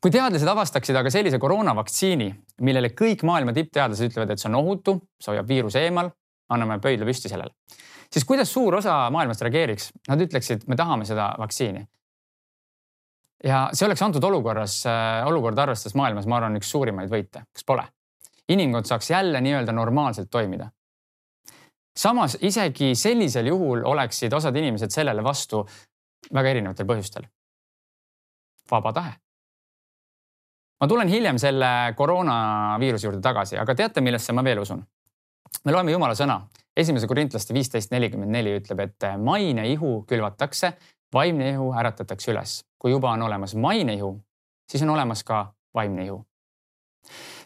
kui 0.02 0.12
teadlased 0.12 0.48
avastaksid 0.48 0.96
aga 0.98 1.10
sellise 1.12 1.38
koroonavaktsiini, 1.40 2.28
millele 2.66 2.92
kõik 2.96 3.24
maailma 3.26 3.54
tippteadlased 3.56 4.10
ütlevad, 4.10 4.32
et 4.32 4.42
see 4.42 4.50
on 4.50 4.58
ohutu, 4.60 4.96
see 5.20 5.32
hoiab 5.32 5.48
viiruse 5.48 5.82
eemal, 5.86 6.10
anname 6.52 6.78
pöidla 6.82 7.08
püsti 7.08 7.30
sellele, 7.32 7.54
siis 8.12 8.24
kuidas 8.28 8.52
suur 8.52 8.78
osa 8.78 8.98
maailmast 9.14 9.42
reageeriks? 9.46 9.90
Nad 10.08 10.22
ütleksid, 10.22 10.66
me 10.70 10.78
tahame 10.78 11.08
seda 11.08 11.32
vaktsiini. 11.40 11.86
ja 13.44 13.66
see 13.72 13.86
oleks 13.86 14.02
antud 14.02 14.24
olukorras, 14.24 14.78
äh, 14.86 15.26
olukorda 15.28 15.66
arvestades 15.66 15.94
maailmas, 15.94 16.26
ma 16.26 16.38
arvan, 16.40 16.56
üks 16.60 16.70
suurimaid 16.70 17.10
võite, 17.12 17.46
kas 17.52 17.64
pole? 17.66 17.84
inimkond 18.48 18.86
saaks 18.86 19.10
jälle 19.10 19.40
nii-öelda 19.40 19.72
normaalselt 19.72 20.30
toimida. 20.30 20.70
samas 21.96 22.38
isegi 22.40 22.94
sellisel 22.94 23.46
juhul 23.46 23.84
oleksid 23.84 24.32
osad 24.32 24.56
inimesed 24.56 24.90
sellele 24.90 25.24
vastu 25.24 25.66
väga 26.34 26.48
erinevatel 26.48 26.86
põhjustel. 26.86 27.26
vaba 28.70 28.92
tahe 28.92 29.25
ma 30.80 30.88
tulen 30.88 31.08
hiljem 31.08 31.38
selle 31.38 31.68
koroonaviiruse 31.96 33.06
juurde 33.06 33.20
tagasi, 33.24 33.58
aga 33.58 33.74
teate, 33.74 34.00
millesse 34.04 34.32
ma 34.36 34.44
veel 34.44 34.60
usun? 34.60 34.82
me 35.64 35.72
loeme 35.72 35.92
Jumala 35.92 36.14
sõna, 36.14 36.40
esimese 36.76 37.08
korintlaste 37.08 37.54
viisteist 37.54 37.90
nelikümmend 37.94 38.30
neli 38.34 38.52
ütleb, 38.58 38.82
et 38.84 39.06
maine 39.18 39.64
ihu 39.70 40.02
külvatakse, 40.08 40.72
vaimne 41.14 41.50
ihu 41.54 41.70
äratatakse 41.74 42.32
üles. 42.32 42.62
kui 42.78 42.92
juba 42.92 43.10
on 43.10 43.22
olemas 43.22 43.54
maine 43.54 43.94
ihu, 43.94 44.12
siis 44.70 44.82
on 44.82 44.90
olemas 44.90 45.24
ka 45.24 45.46
vaimne 45.74 46.04
ihu. 46.04 46.24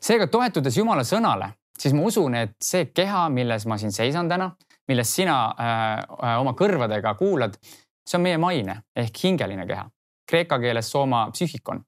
seega 0.00 0.26
toetudes 0.26 0.76
Jumala 0.76 1.04
sõnale, 1.04 1.52
siis 1.78 1.94
ma 1.94 2.02
usun, 2.02 2.34
et 2.34 2.56
see 2.62 2.86
keha, 2.86 3.28
milles 3.28 3.66
ma 3.66 3.78
siin 3.78 3.92
seisan 3.92 4.28
täna, 4.28 4.50
millest 4.88 5.14
sina 5.14 5.36
äh, 5.54 6.40
oma 6.40 6.52
kõrvadega 6.58 7.14
kuulad, 7.14 7.54
see 8.04 8.18
on 8.18 8.26
meie 8.26 8.38
maine 8.38 8.82
ehk 8.96 9.22
hingeline 9.22 9.66
keha. 9.66 9.86
Kreeka 10.30 10.58
keeles 10.62 10.90
sooma 10.90 11.28
psüühikon 11.30 11.84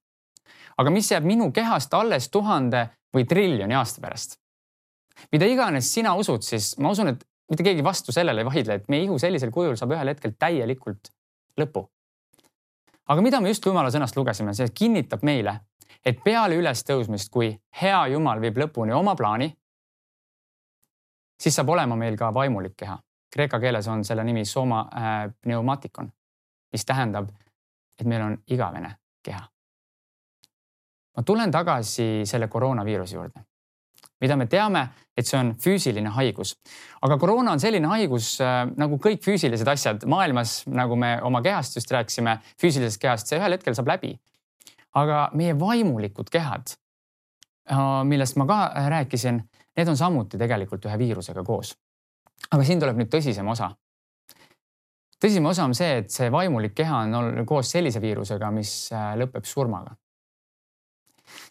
aga 0.78 0.90
mis 0.90 1.10
jääb 1.12 1.24
minu 1.24 1.50
kehast 1.52 1.94
alles 1.94 2.28
tuhande 2.30 2.86
või 3.14 3.26
triljoni 3.28 3.74
aasta 3.74 4.00
pärast? 4.00 4.38
mida 5.32 5.46
iganes 5.46 5.92
sina 5.94 6.14
usud, 6.18 6.42
siis 6.42 6.72
ma 6.80 6.90
usun, 6.90 7.12
et 7.12 7.24
mitte 7.50 7.62
keegi 7.62 7.84
vastu 7.84 8.12
sellele 8.12 8.40
ei 8.40 8.48
vaidle, 8.48 8.74
et 8.74 8.88
meie 8.88 9.04
ihu 9.04 9.18
sellisel 9.20 9.50
kujul 9.52 9.76
saab 9.76 9.92
ühel 9.92 10.08
hetkel 10.08 10.32
täielikult 10.38 11.12
lõpu. 11.60 11.84
aga 13.08 13.22
mida 13.22 13.40
me 13.40 13.52
just 13.52 13.66
Jumala 13.66 13.90
sõnast 13.90 14.16
lugesime, 14.16 14.54
see 14.54 14.72
kinnitab 14.74 15.22
meile, 15.22 15.60
et 16.04 16.24
peale 16.24 16.56
ülestõusmist, 16.56 17.30
kui 17.30 17.52
hea 17.82 18.06
Jumal 18.14 18.40
viib 18.40 18.58
lõpuni 18.58 18.96
oma 18.96 19.14
plaani, 19.14 19.52
siis 21.38 21.54
saab 21.54 21.68
olema 21.68 21.96
meil 21.96 22.16
ka 22.16 22.32
vaimulik 22.34 22.76
keha. 22.76 22.98
Kreeka 23.32 23.60
keeles 23.60 23.86
on 23.88 24.04
selle 24.04 24.24
nimi 24.24 24.44
soma 24.44 24.82
äh, 24.88 25.22
pneumatikon, 25.40 26.10
mis 26.72 26.84
tähendab, 26.84 27.30
et 28.00 28.06
meil 28.06 28.22
on 28.22 28.36
igavene 28.48 28.96
keha 29.22 29.51
ma 31.16 31.22
tulen 31.22 31.50
tagasi 31.52 32.22
selle 32.28 32.48
koroonaviiruse 32.48 33.16
juurde, 33.16 33.44
mida 34.22 34.36
me 34.38 34.46
teame, 34.50 34.82
et 35.16 35.28
see 35.28 35.38
on 35.38 35.52
füüsiline 35.60 36.12
haigus. 36.16 36.54
aga 37.02 37.18
koroona 37.20 37.52
on 37.52 37.60
selline 37.60 37.88
haigus 37.90 38.34
äh, 38.40 38.64
nagu 38.80 38.98
kõik 39.02 39.24
füüsilised 39.24 39.68
asjad 39.68 40.06
maailmas, 40.08 40.62
nagu 40.66 40.96
me 40.96 41.18
oma 41.22 41.42
kehast 41.42 41.76
just 41.76 41.90
rääkisime, 41.92 42.38
füüsilisest 42.60 43.00
kehast, 43.00 43.28
see 43.28 43.40
ühel 43.40 43.58
hetkel 43.58 43.76
saab 43.76 43.92
läbi. 43.92 44.16
aga 44.94 45.30
meie 45.34 45.58
vaimulikud 45.58 46.30
kehad, 46.32 46.74
äh, 47.70 47.86
millest 48.08 48.36
ma 48.40 48.46
ka 48.48 48.58
rääkisin, 48.96 49.42
need 49.76 49.88
on 49.88 49.96
samuti 49.96 50.38
tegelikult 50.38 50.84
ühe 50.88 50.98
viirusega 50.98 51.44
koos. 51.44 51.76
aga 52.50 52.64
siin 52.64 52.80
tuleb 52.80 52.96
nüüd 52.96 53.12
tõsisem 53.12 53.48
osa 53.48 53.74
tõsisem 55.22 55.44
osa 55.46 55.64
on 55.68 55.74
see, 55.74 55.98
et 56.02 56.10
see 56.10 56.32
vaimulik 56.32 56.72
keha 56.74 57.04
on 57.04 57.44
koos 57.46 57.70
sellise 57.70 58.00
viirusega, 58.00 58.50
mis 58.50 58.72
äh, 58.96 59.12
lõpeb 59.20 59.44
surmaga 59.44 59.94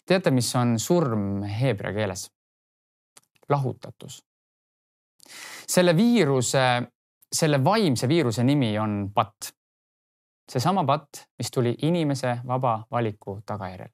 teate, 0.06 0.30
mis 0.30 0.54
on 0.56 0.78
surm 0.78 1.42
heebrea 1.42 1.92
keeles? 1.92 2.30
lahutatus. 3.48 4.24
selle 5.68 5.96
viiruse, 5.96 6.82
selle 7.32 7.64
vaimse 7.64 8.08
viiruse 8.08 8.44
nimi 8.44 8.78
on 8.78 9.10
patt. 9.14 9.52
seesama 10.52 10.84
patt, 10.84 11.08
mis 11.38 11.50
tuli 11.50 11.74
inimese 11.82 12.38
vaba 12.46 12.86
valiku 12.90 13.40
tagajärjel. 13.46 13.88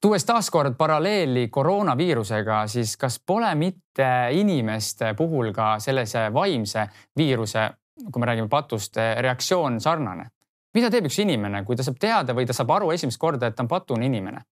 tuues 0.00 0.24
taaskord 0.24 0.74
paralleeli 0.78 1.48
koroonaviirusega, 1.48 2.66
siis 2.66 2.96
kas 2.96 3.20
pole 3.26 3.54
mitte 3.54 4.28
inimeste 4.30 5.14
puhul 5.14 5.52
ka 5.52 5.78
sellise 5.78 6.32
vaimse 6.32 6.88
viiruse, 7.16 7.70
kui 8.12 8.20
me 8.20 8.26
räägime 8.26 8.48
patust, 8.48 8.96
reaktsioon 9.20 9.80
sarnane? 9.80 10.30
Mida 10.76 10.90
teeb 10.92 11.08
üks 11.08 11.18
inimene, 11.22 11.62
kui 11.64 11.76
ta 11.76 11.86
saab 11.86 11.98
teada 12.00 12.36
või 12.36 12.46
ta 12.48 12.56
saab 12.56 12.70
aru 12.76 12.92
esimest 12.94 13.20
korda, 13.20 13.48
et 13.48 13.56
ta 13.56 13.64
on 13.64 13.70
patune 13.70 14.06
inimene? 14.06 14.44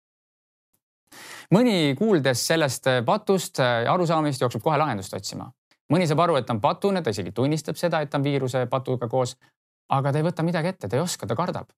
mõni 1.54 1.94
kuuldes 1.98 2.40
sellest 2.48 2.88
patust, 3.06 3.60
arusaamist, 3.62 4.40
jookseb 4.42 4.62
kohe 4.62 4.78
lahendust 4.80 5.14
otsima. 5.14 5.50
mõni 5.92 6.06
saab 6.10 6.24
aru, 6.24 6.36
et 6.36 6.46
ta 6.46 6.54
on 6.56 6.60
patune, 6.60 7.02
ta 7.02 7.10
isegi 7.14 7.32
tunnistab 7.32 7.76
seda, 7.78 8.00
et 8.00 8.10
ta 8.10 8.18
on 8.18 8.24
viiruse 8.24 8.66
patuga 8.66 9.08
koos. 9.08 9.36
aga 9.88 10.12
ta 10.12 10.18
ei 10.18 10.24
võta 10.24 10.42
midagi 10.42 10.68
ette, 10.68 10.88
ta 10.88 10.96
ei 10.96 11.02
oska, 11.02 11.26
ta 11.26 11.36
kardab. 11.36 11.70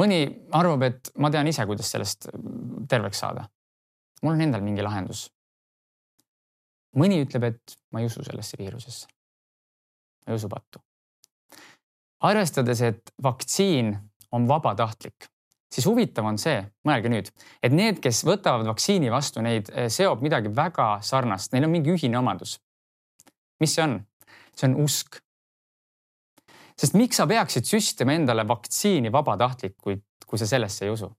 mõni 0.00 0.46
arvab, 0.52 0.82
et 0.82 1.12
ma 1.18 1.30
tean 1.30 1.46
ise, 1.46 1.66
kuidas 1.66 1.90
sellest 1.90 2.28
terveks 2.88 3.18
saada. 3.18 3.48
mul 4.22 4.32
on 4.32 4.40
endal 4.40 4.60
mingi 4.60 4.82
lahendus. 4.82 5.30
mõni 6.96 7.20
ütleb, 7.26 7.44
et 7.44 7.78
ma 7.92 8.00
ei 8.00 8.06
usu 8.06 8.24
sellesse 8.24 8.56
viirusesse. 8.58 9.06
ma 10.26 10.32
ei 10.32 10.36
usu 10.36 10.48
pattu 10.48 10.85
arvestades, 12.26 12.82
et 12.82 13.12
vaktsiin 13.22 13.94
on 14.36 14.48
vabatahtlik, 14.48 15.28
siis 15.72 15.86
huvitav 15.86 16.26
on 16.28 16.38
see, 16.40 16.58
mõelge 16.86 17.12
nüüd, 17.12 17.30
et 17.64 17.74
need, 17.74 18.00
kes 18.02 18.24
võtavad 18.26 18.66
vaktsiini 18.68 19.12
vastu, 19.12 19.42
neid 19.44 19.70
eh, 19.72 19.90
seob 19.92 20.24
midagi 20.24 20.52
väga 20.54 20.96
sarnast, 21.06 21.52
neil 21.52 21.68
on 21.68 21.74
mingi 21.74 21.94
ühine 21.94 22.18
omadus. 22.18 22.58
mis 23.60 23.74
see 23.74 23.84
on? 23.84 24.00
see 24.56 24.68
on 24.68 24.76
usk. 24.84 25.20
sest 26.80 26.96
miks 26.96 27.20
sa 27.20 27.26
peaksid 27.26 27.64
süstima 27.68 28.16
endale 28.16 28.46
vaktsiini 28.48 29.12
vabatahtlikult, 29.12 30.04
kui 30.26 30.38
sa 30.38 30.46
sellesse 30.46 30.84
ei 30.84 30.90
usu? 30.90 31.10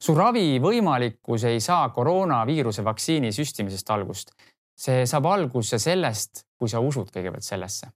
su 0.00 0.14
ravi 0.14 0.58
võimalikkus 0.60 1.46
ei 1.48 1.60
saa 1.60 1.88
koroonaviiruse 1.88 2.84
vaktsiini 2.84 3.32
süstimisest 3.32 3.90
algust. 3.90 4.34
see 4.74 5.06
saab 5.06 5.26
alguse 5.30 5.78
sellest, 5.78 6.46
kui 6.58 6.68
sa 6.68 6.80
usud 6.80 7.12
kõigepealt 7.14 7.46
sellesse. 7.46 7.92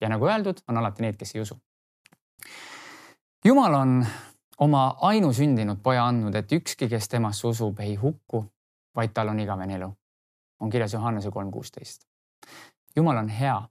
Ja 0.00 0.08
nagu 0.08 0.26
öeldud, 0.26 0.62
on 0.68 0.76
alati 0.76 1.02
need, 1.02 1.16
kes 1.16 1.34
ei 1.34 1.40
usu. 1.40 1.56
jumal 3.44 3.74
on 3.74 4.06
oma 4.58 4.96
ainusündinud 5.00 5.78
poja 5.82 6.06
andnud, 6.06 6.34
et 6.34 6.52
ükski, 6.52 6.88
kes 6.88 7.08
temasse 7.08 7.46
usub, 7.46 7.80
ei 7.80 7.94
hukku, 7.94 8.44
vaid 8.96 9.12
tal 9.14 9.28
on 9.28 9.40
igavene 9.40 9.74
elu. 9.74 9.92
on 10.60 10.70
kirjas 10.70 10.92
Johannese 10.92 11.30
kolm 11.30 11.50
kuusteist. 11.50 12.06
jumal 12.96 13.16
on 13.16 13.28
hea. 13.28 13.62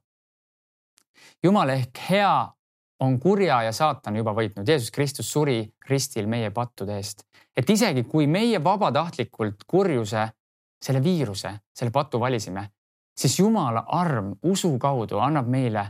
jumal 1.42 1.68
ehk 1.68 1.98
hea 2.10 2.56
on 3.00 3.20
kurja 3.20 3.62
ja 3.62 3.72
saatan 3.72 4.16
juba 4.16 4.32
võitnud. 4.32 4.68
Jeesus 4.68 4.90
Kristus 4.90 5.32
suri 5.32 5.74
ristil 5.88 6.26
meie 6.26 6.50
pattude 6.50 6.96
eest, 6.96 7.26
et 7.56 7.70
isegi 7.70 8.04
kui 8.04 8.26
meie 8.26 8.64
vabatahtlikult 8.64 9.64
kurjuse, 9.66 10.28
selle 10.82 11.02
viiruse, 11.02 11.52
selle 11.74 11.90
patu 11.90 12.20
valisime, 12.20 12.70
siis 13.16 13.38
Jumala 13.38 13.84
arm 13.88 14.34
usu 14.42 14.78
kaudu 14.78 15.18
annab 15.18 15.48
meile 15.48 15.86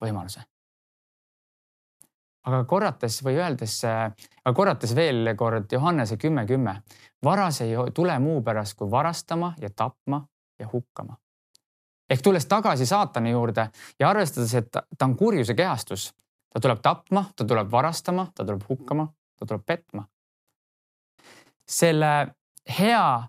võimaluse 0.00 0.42
aga 2.46 2.64
korrates 2.64 3.20
või 3.24 3.38
öeldes, 3.38 3.76
aga 3.84 4.52
korrates 4.56 4.94
veel 4.96 5.34
kord 5.36 5.72
Johannese 5.72 6.16
kümme, 6.20 6.46
kümme, 6.48 6.76
varas 7.24 7.60
ei 7.64 7.74
tule 7.94 8.16
muu 8.18 8.40
pärast 8.42 8.78
kui 8.78 8.90
varastama 8.90 9.54
ja 9.60 9.70
tapma 9.70 10.22
ja 10.58 10.68
hukkama. 10.72 11.16
ehk 12.10 12.22
tulles 12.22 12.46
tagasi 12.46 12.86
saatani 12.86 13.30
juurde 13.30 13.68
ja 13.98 14.08
arvestades, 14.08 14.54
et 14.54 14.70
ta 14.70 15.04
on 15.04 15.16
kurjuse 15.16 15.54
kehastus, 15.54 16.14
ta 16.50 16.60
tuleb 16.60 16.80
tapma, 16.82 17.24
ta 17.36 17.44
tuleb 17.44 17.70
varastama, 17.70 18.26
ta 18.34 18.44
tuleb 18.44 18.62
hukkama, 18.68 19.08
ta 19.38 19.46
tuleb 19.46 19.66
petma. 19.66 20.04
selle 21.66 22.34
hea 22.78 23.28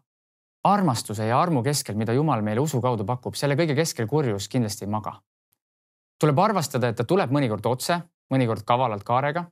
armastuse 0.63 1.25
ja 1.25 1.41
armu 1.41 1.63
keskel, 1.63 1.95
mida 1.95 2.13
Jumal 2.13 2.41
meile 2.41 2.59
usu 2.59 2.81
kaudu 2.81 3.05
pakub, 3.05 3.35
selle 3.35 3.55
kõige 3.55 3.75
keskel 3.75 4.07
kurjus 4.07 4.47
kindlasti 4.47 4.85
ei 4.85 4.89
maga. 4.89 5.21
Tuleb 6.21 6.39
arvestada, 6.39 6.91
et 6.91 6.99
ta 6.99 7.07
tuleb 7.07 7.33
mõnikord 7.33 7.65
otse, 7.71 7.97
mõnikord 8.33 8.65
kavalalt 8.67 9.03
kaarega. 9.07 9.45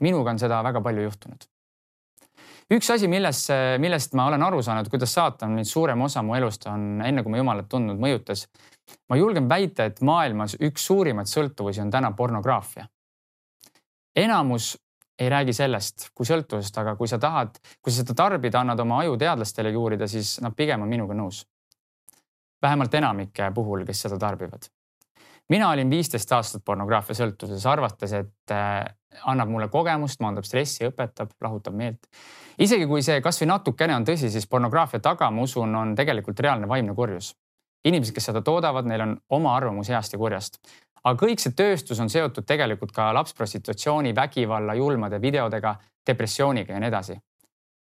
minuga 0.00 0.30
on 0.30 0.38
seda 0.38 0.62
väga 0.64 0.80
palju 0.80 1.02
juhtunud. 1.02 1.46
üks 2.72 2.90
asi, 2.94 3.08
milles, 3.08 3.46
millest 3.78 4.14
ma 4.14 4.26
olen 4.26 4.42
aru 4.42 4.62
saanud, 4.62 4.88
kuidas 4.88 5.14
saatan 5.14 5.50
mind 5.56 5.68
suurem 5.68 6.00
osa 6.00 6.22
mu 6.22 6.34
elust 6.34 6.66
on, 6.66 7.02
enne 7.04 7.22
kui 7.22 7.32
ma 7.32 7.40
Jumalat 7.40 7.68
tundnud, 7.68 7.98
mõjutas. 7.98 8.46
ma 9.08 9.16
julgen 9.16 9.48
väita, 9.48 9.84
et 9.84 10.00
maailmas 10.00 10.56
üks 10.60 10.86
suurimaid 10.86 11.26
sõltuvusi 11.26 11.80
on 11.80 11.90
täna 11.90 12.12
pornograafia. 12.12 12.86
enamus 14.16 14.76
ei 15.18 15.28
räägi 15.28 15.52
sellest 15.52 16.10
kui 16.14 16.26
sõltuvust, 16.26 16.78
aga 16.80 16.96
kui 16.96 17.08
sa 17.08 17.18
tahad, 17.18 17.58
kui 17.82 17.92
sa 17.92 18.00
seda 18.02 18.14
tarbida, 18.14 18.60
annad 18.60 18.80
oma 18.80 19.00
aju 19.00 19.16
teadlastele 19.16 19.70
juurida, 19.70 20.08
siis 20.08 20.40
nad 20.40 20.56
pigem 20.56 20.82
on 20.82 20.88
minuga 20.88 21.14
nõus. 21.14 21.46
vähemalt 22.62 22.94
enamike 22.94 23.50
puhul, 23.54 23.84
kes 23.84 24.02
seda 24.02 24.18
tarbivad 24.18 24.68
mina 25.50 25.70
olin 25.70 25.90
viisteist 25.90 26.32
aastat 26.32 26.64
pornograafia 26.64 27.16
sõltuvuses, 27.18 27.66
arvates, 27.66 28.12
et 28.16 28.54
äh, 28.54 28.84
annab 29.30 29.50
mulle 29.50 29.68
kogemust, 29.68 30.20
maandab 30.22 30.46
stressi, 30.46 30.86
õpetab, 30.88 31.34
lahutab 31.42 31.76
meelt. 31.76 32.06
isegi 32.58 32.86
kui 32.86 33.02
see 33.02 33.20
kasvõi 33.24 33.48
natukene 33.50 33.96
on 33.96 34.06
tõsi, 34.06 34.30
siis 34.30 34.46
pornograafia 34.46 35.00
taga, 35.02 35.30
ma 35.30 35.46
usun, 35.46 35.74
on 35.74 35.94
tegelikult 35.98 36.40
reaalne 36.40 36.68
vaimne 36.68 36.94
kurjus. 36.94 37.34
inimesed, 37.84 38.14
kes 38.14 38.26
seda 38.28 38.42
toodavad, 38.44 38.86
neil 38.86 39.00
on 39.00 39.16
oma 39.30 39.56
arvamus 39.56 39.88
heast 39.88 40.12
ja 40.12 40.18
kurjast. 40.18 40.60
aga 41.04 41.26
kõik 41.26 41.40
see 41.40 41.52
tööstus 41.56 42.00
on 42.00 42.10
seotud 42.10 42.46
tegelikult 42.46 42.92
ka 42.92 43.12
lapsprostitutsiooni, 43.14 44.14
vägivalla, 44.14 44.74
julmade 44.74 45.20
videodega, 45.20 45.74
depressiooniga 46.06 46.72
ja 46.72 46.80
nii 46.80 46.88
edasi. 46.88 47.18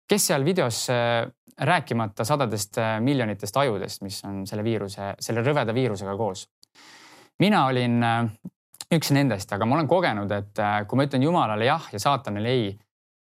kes 0.08 0.26
seal 0.26 0.44
videos, 0.44 0.86
äh, 0.90 1.26
rääkimata 1.58 2.24
sadadest 2.24 2.78
äh, 2.78 3.00
miljonitest 3.00 3.56
ajudest, 3.56 4.02
mis 4.02 4.24
on 4.24 4.46
selle 4.46 4.64
viiruse, 4.64 5.14
selle 5.18 5.42
rõveda 5.42 5.74
viirusega 5.74 6.16
koos 6.16 6.46
mina 7.38 7.64
olin 7.66 8.02
äh, 8.02 8.30
üks 8.94 9.12
nendest, 9.14 9.52
aga 9.52 9.66
ma 9.66 9.78
olen 9.78 9.88
kogenud, 9.88 10.32
et 10.32 10.62
äh, 10.62 10.80
kui 10.88 10.98
ma 10.98 11.06
ütlen 11.08 11.24
Jumalale 11.24 11.68
jah 11.68 11.88
ja 11.92 12.00
saatanile 12.02 12.52
ei, 12.54 12.70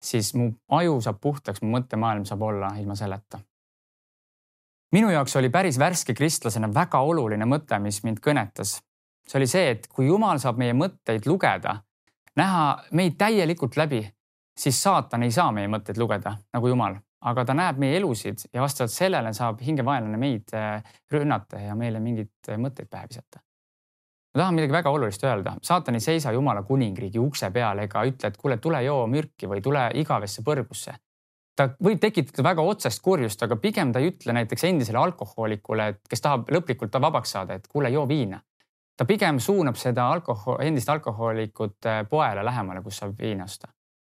siis 0.02 0.32
mu 0.34 0.50
aju 0.78 0.98
saab 1.04 1.20
puhtaks, 1.22 1.62
mu 1.62 1.72
mõttemaailm 1.76 2.26
saab 2.28 2.42
olla 2.48 2.74
ilma 2.80 2.96
selleta. 2.98 3.40
minu 4.92 5.10
jaoks 5.10 5.36
oli 5.36 5.48
päris 5.50 5.78
värske 5.78 6.14
kristlasena 6.14 6.68
väga 6.74 7.00
oluline 7.00 7.46
mõte, 7.48 7.78
mis 7.78 8.02
mind 8.04 8.20
kõnetas. 8.20 8.80
see 9.28 9.38
oli 9.38 9.46
see, 9.46 9.70
et 9.70 9.86
kui 9.88 10.06
Jumal 10.06 10.38
saab 10.38 10.58
meie 10.58 10.74
mõtteid 10.74 11.26
lugeda, 11.26 11.76
näha 12.36 12.82
meid 12.92 13.16
täielikult 13.18 13.76
läbi, 13.76 14.02
siis 14.58 14.82
saatan 14.82 15.22
ei 15.22 15.30
saa 15.30 15.52
meie 15.52 15.68
mõtteid 15.68 15.98
lugeda 15.98 16.36
nagu 16.52 16.68
Jumal, 16.68 16.98
aga 17.20 17.44
ta 17.44 17.54
näeb 17.54 17.78
meie 17.78 17.96
elusid 17.96 18.48
ja 18.52 18.60
vastavalt 18.60 18.92
sellele 18.92 19.32
saab 19.32 19.62
hingevaenlane 19.62 20.18
meid 20.18 20.52
äh, 20.58 20.82
rünnata 21.10 21.62
ja 21.62 21.78
meile 21.78 22.00
mingeid 22.00 22.52
mõtteid 22.58 22.90
pähe 22.90 23.08
visata 23.08 23.40
ma 24.34 24.40
tahan 24.40 24.54
midagi 24.54 24.72
väga 24.72 24.90
olulist 24.90 25.24
öelda, 25.24 25.56
saatan 25.62 25.94
ei 25.94 26.00
seisa 26.00 26.32
Jumala 26.32 26.62
kuningriigi 26.62 27.20
ukse 27.20 27.50
peal 27.52 27.82
ega 27.84 28.04
ütle, 28.08 28.30
et 28.32 28.36
kuule, 28.40 28.56
tule 28.56 28.80
joo 28.84 29.06
mürki 29.06 29.48
või 29.48 29.60
tule 29.62 29.90
igavesse 29.94 30.42
põrgusse. 30.42 30.94
ta 31.56 31.68
võib 31.84 32.00
tekitada 32.00 32.42
väga 32.42 32.62
otsest 32.62 33.02
kurjust, 33.02 33.42
aga 33.42 33.56
pigem 33.56 33.92
ta 33.92 34.00
ei 34.00 34.08
ütle 34.08 34.32
näiteks 34.32 34.64
endisele 34.64 34.98
alkohoolikule, 34.98 35.88
et 35.88 36.00
kes 36.08 36.20
tahab 36.20 36.48
lõplikult 36.48 36.96
vabaks 37.00 37.30
saada, 37.30 37.54
et 37.54 37.68
kuule, 37.68 37.90
joo 37.90 38.08
viina. 38.08 38.40
ta 38.96 39.04
pigem 39.04 39.38
suunab 39.40 39.76
seda 39.76 40.08
alkohol, 40.08 40.60
endist 40.60 40.88
alkohoolikut 40.88 41.86
äh, 41.86 42.08
poele 42.08 42.44
lähemale, 42.44 42.82
kus 42.82 42.96
saab 42.96 43.18
viina 43.18 43.44
osta. 43.44 43.68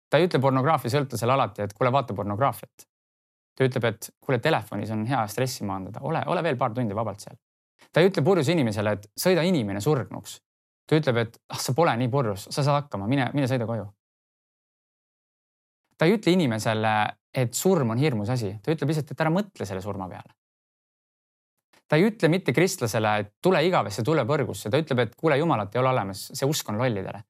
ta 0.10 0.18
ei 0.18 0.28
ütle 0.28 0.40
pornograafia 0.40 0.92
sõltlasele 0.92 1.32
alati, 1.32 1.62
et 1.62 1.74
kuule, 1.74 1.92
vaata 1.92 2.14
pornograafiat. 2.14 2.88
ta 3.56 3.64
ütleb, 3.64 3.86
et 3.86 4.10
kuule, 4.20 4.40
telefonis 4.40 4.92
on 4.92 5.06
hea 5.06 5.28
stressi 5.28 5.64
maandada, 5.64 6.00
ole, 6.02 6.24
ole 6.28 6.44
veel 6.44 6.58
paar 6.58 6.74
tundi 6.74 6.96
vabalt 6.96 7.20
seal 7.20 7.40
ta 7.92 8.02
ei 8.02 8.10
ütle 8.10 8.24
purjus 8.26 8.50
inimesele, 8.54 8.96
et 8.98 9.08
sõida 9.20 9.44
inimene 9.48 9.82
surnuks. 9.82 10.40
ta 10.90 10.98
ütleb, 10.98 11.20
et 11.22 11.38
ah, 11.54 11.60
sa 11.62 11.74
pole 11.78 11.94
nii 12.02 12.10
purjus, 12.10 12.48
sa 12.50 12.64
saad 12.64 12.84
hakkama, 12.84 13.08
mine, 13.08 13.30
mine 13.34 13.48
sõida 13.50 13.68
koju. 13.70 13.86
ta 15.98 16.08
ei 16.08 16.16
ütle 16.16 16.34
inimesele, 16.34 16.94
et 17.36 17.54
surm 17.54 17.94
on 17.94 18.02
hirmus 18.02 18.30
asi, 18.34 18.56
ta 18.64 18.74
ütleb 18.74 18.94
lihtsalt, 18.94 19.12
et 19.12 19.22
ära 19.22 19.34
mõtle 19.34 19.66
selle 19.66 19.82
surma 19.82 20.10
peale. 20.10 20.34
ta 21.88 21.98
ei 21.98 22.08
ütle 22.10 22.30
mitte 22.30 22.54
kristlasele, 22.54 23.18
et 23.20 23.34
tule 23.42 23.62
igavesse, 23.66 24.04
tule 24.06 24.26
põrgusse, 24.26 24.70
ta 24.70 24.82
ütleb, 24.82 25.06
et 25.06 25.16
kuule, 25.16 25.38
jumalat 25.38 25.76
ei 25.76 25.82
ole 25.82 25.94
olemas, 25.94 26.30
see 26.34 26.50
usk 26.50 26.70
on 26.70 26.82
lollidele. 26.82 27.24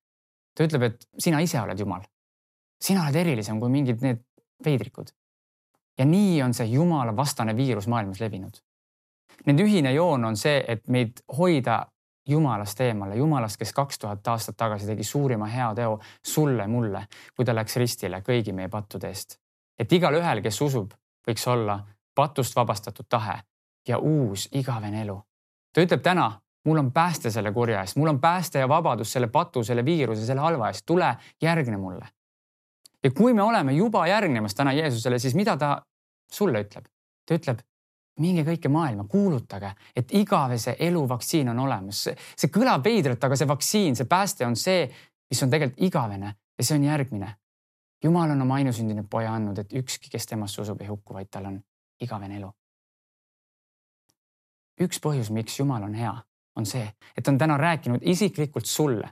ta 0.56 0.68
ütleb, 0.68 0.84
et 0.92 1.08
sina 1.18 1.42
ise 1.42 1.62
oled 1.62 1.80
jumal. 1.80 2.04
sina 2.80 3.06
oled 3.08 3.16
erilisem 3.16 3.60
kui 3.60 3.70
mingid 3.70 4.02
need 4.02 4.24
veidrikud. 4.64 5.12
ja 5.98 6.06
nii 6.06 6.42
on 6.44 6.54
see 6.54 6.68
jumala 6.72 7.16
vastane 7.16 7.56
viirus 7.56 7.88
maailmas 7.88 8.20
levinud 8.20 8.60
Nende 9.46 9.64
ühine 9.64 9.94
joon 9.94 10.26
on 10.26 10.38
see, 10.38 10.64
et 10.68 10.88
meid 10.88 11.22
hoida 11.38 11.86
Jumalast 12.30 12.82
eemale, 12.82 13.16
Jumalast, 13.16 13.58
kes 13.58 13.72
kaks 13.74 14.00
tuhat 14.00 14.28
aastat 14.28 14.58
tagasi 14.58 14.86
tegi 14.86 15.04
suurima 15.04 15.48
heateo 15.50 16.00
sulle, 16.26 16.68
mulle, 16.68 17.08
kui 17.36 17.46
ta 17.46 17.56
läks 17.56 17.78
ristile 17.82 18.22
kõigi 18.26 18.54
meie 18.54 18.70
pattude 18.70 19.08
eest. 19.10 19.40
et 19.80 19.92
igalühel, 19.92 20.42
kes 20.42 20.62
usub, 20.62 20.92
võiks 21.28 21.48
olla 21.48 21.80
patust 22.16 22.56
vabastatud 22.56 23.08
tahe 23.10 23.40
ja 23.88 23.98
uus 23.98 24.50
igavene 24.52 25.02
elu. 25.02 25.18
ta 25.74 25.82
ütleb 25.82 26.04
täna, 26.04 26.30
mul 26.66 26.78
on 26.78 26.92
pääste 26.92 27.32
selle 27.32 27.52
kurja 27.52 27.82
eest, 27.82 27.98
mul 27.98 28.14
on 28.14 28.20
pääste 28.22 28.60
ja 28.60 28.70
vabadus 28.70 29.12
selle 29.12 29.28
patu, 29.28 29.64
selle 29.64 29.86
viiruse, 29.86 30.26
selle 30.26 30.42
halva 30.42 30.68
eest, 30.68 30.86
tule 30.86 31.16
järgne 31.42 31.78
mulle. 31.78 32.08
ja 33.04 33.12
kui 33.12 33.34
me 33.34 33.42
oleme 33.42 33.74
juba 33.74 34.08
järgnemas 34.08 34.56
täna 34.56 34.74
Jeesusele, 34.74 35.20
siis 35.20 35.36
mida 35.36 35.58
ta 35.58 35.82
sulle 36.32 36.62
ütleb? 36.62 36.86
ta 37.26 37.36
ütleb, 37.36 37.66
minge 38.20 38.44
kõike 38.48 38.70
maailma, 38.70 39.06
kuulutage, 39.10 39.72
et 39.96 40.14
igavese 40.18 40.76
elu 40.80 41.04
vaktsiin 41.10 41.50
on 41.50 41.60
olemas. 41.60 42.08
see 42.36 42.52
kõlab 42.54 42.84
veidralt, 42.84 43.24
aga 43.24 43.36
see 43.36 43.48
vaktsiin, 43.48 43.96
see 43.96 44.06
pääste 44.06 44.46
on 44.46 44.56
see, 44.56 44.90
mis 45.30 45.44
on 45.44 45.50
tegelikult 45.50 45.84
igavene 45.88 46.36
ja 46.58 46.64
see 46.64 46.78
on 46.78 46.84
järgmine. 46.84 47.36
jumal 48.04 48.32
on 48.32 48.42
oma 48.42 48.56
ainusündinud 48.56 49.10
poja 49.10 49.34
andnud, 49.34 49.58
et 49.60 49.74
ükski, 49.74 50.10
kes 50.10 50.26
temasse 50.26 50.62
usub, 50.62 50.82
ei 50.82 50.88
hukku, 50.88 51.14
vaid 51.14 51.30
tal 51.32 51.46
on 51.46 51.62
igavene 52.02 52.38
elu. 52.38 52.52
üks 54.82 55.00
põhjus, 55.04 55.32
miks 55.32 55.60
Jumal 55.60 55.84
on 55.84 55.94
hea, 55.94 56.14
on 56.56 56.66
see, 56.66 56.86
et 57.18 57.24
ta 57.24 57.32
on 57.32 57.38
täna 57.38 57.58
rääkinud 57.58 58.02
isiklikult 58.02 58.66
sulle. 58.66 59.12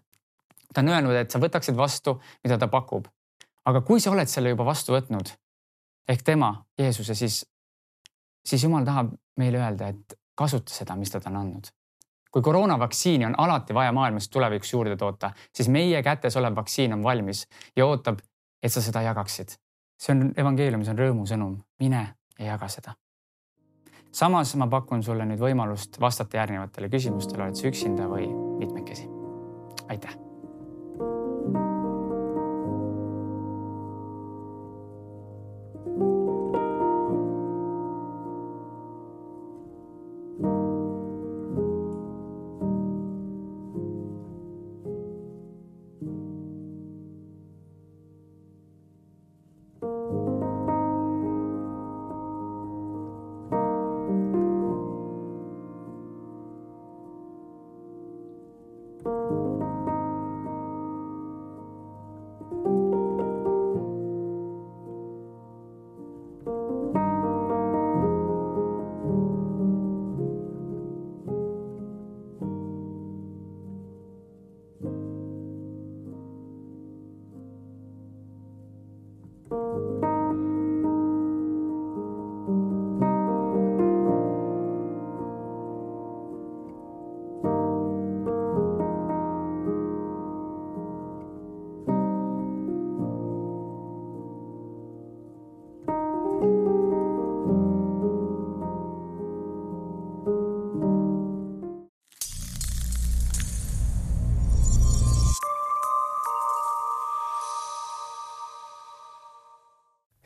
ta 0.74 0.82
on 0.82 0.90
öelnud, 0.90 1.16
et 1.16 1.32
sa 1.32 1.40
võtaksid 1.40 1.76
vastu, 1.76 2.22
mida 2.44 2.58
ta 2.58 2.68
pakub. 2.68 3.08
aga 3.66 3.82
kui 3.82 4.00
sa 4.00 4.12
oled 4.12 4.28
selle 4.28 4.50
juba 4.50 4.66
vastu 4.66 4.94
võtnud 4.94 5.36
ehk 6.08 6.24
tema, 6.24 6.66
Jeesuse, 6.80 7.16
siis 7.16 7.46
siis 8.48 8.64
Jumal 8.64 8.86
tahab 8.86 9.12
meile 9.38 9.60
öelda, 9.62 9.88
et 9.88 10.20
kasuta 10.36 10.74
seda, 10.74 10.96
mis 10.96 11.12
ta 11.12 11.22
on 11.26 11.36
andnud. 11.36 11.74
kui 12.32 12.42
koroonavaktsiini 12.42 13.26
on 13.26 13.34
alati 13.38 13.74
vaja 13.74 13.92
maailmas 13.92 14.30
tulevikus 14.30 14.74
juurde 14.74 14.96
toota, 14.96 15.32
siis 15.56 15.70
meie 15.70 16.04
kätes 16.04 16.36
olev 16.38 16.56
vaktsiin 16.56 16.94
on 16.94 17.04
valmis 17.04 17.48
ja 17.76 17.86
ootab, 17.86 18.20
et 18.64 18.74
sa 18.74 18.82
seda 18.82 19.02
jagaksid. 19.02 19.58
see 20.00 20.14
on 20.14 20.32
evangeeliumis 20.38 20.90
on 20.90 21.00
rõõmusõnum, 21.00 21.58
mine 21.80 22.08
ja 22.40 22.46
jaga 22.46 22.68
seda. 22.68 22.94
samas 24.12 24.56
ma 24.56 24.68
pakun 24.68 25.04
sulle 25.04 25.26
nüüd 25.26 25.40
võimalust 25.40 26.00
vastata 26.00 26.38
järgnevatele 26.38 26.90
küsimustele, 26.90 27.44
oled 27.44 27.56
sa 27.56 27.68
üksinda 27.68 28.08
või 28.08 28.28
mitmekesi. 28.60 29.10
aitäh 29.90 30.27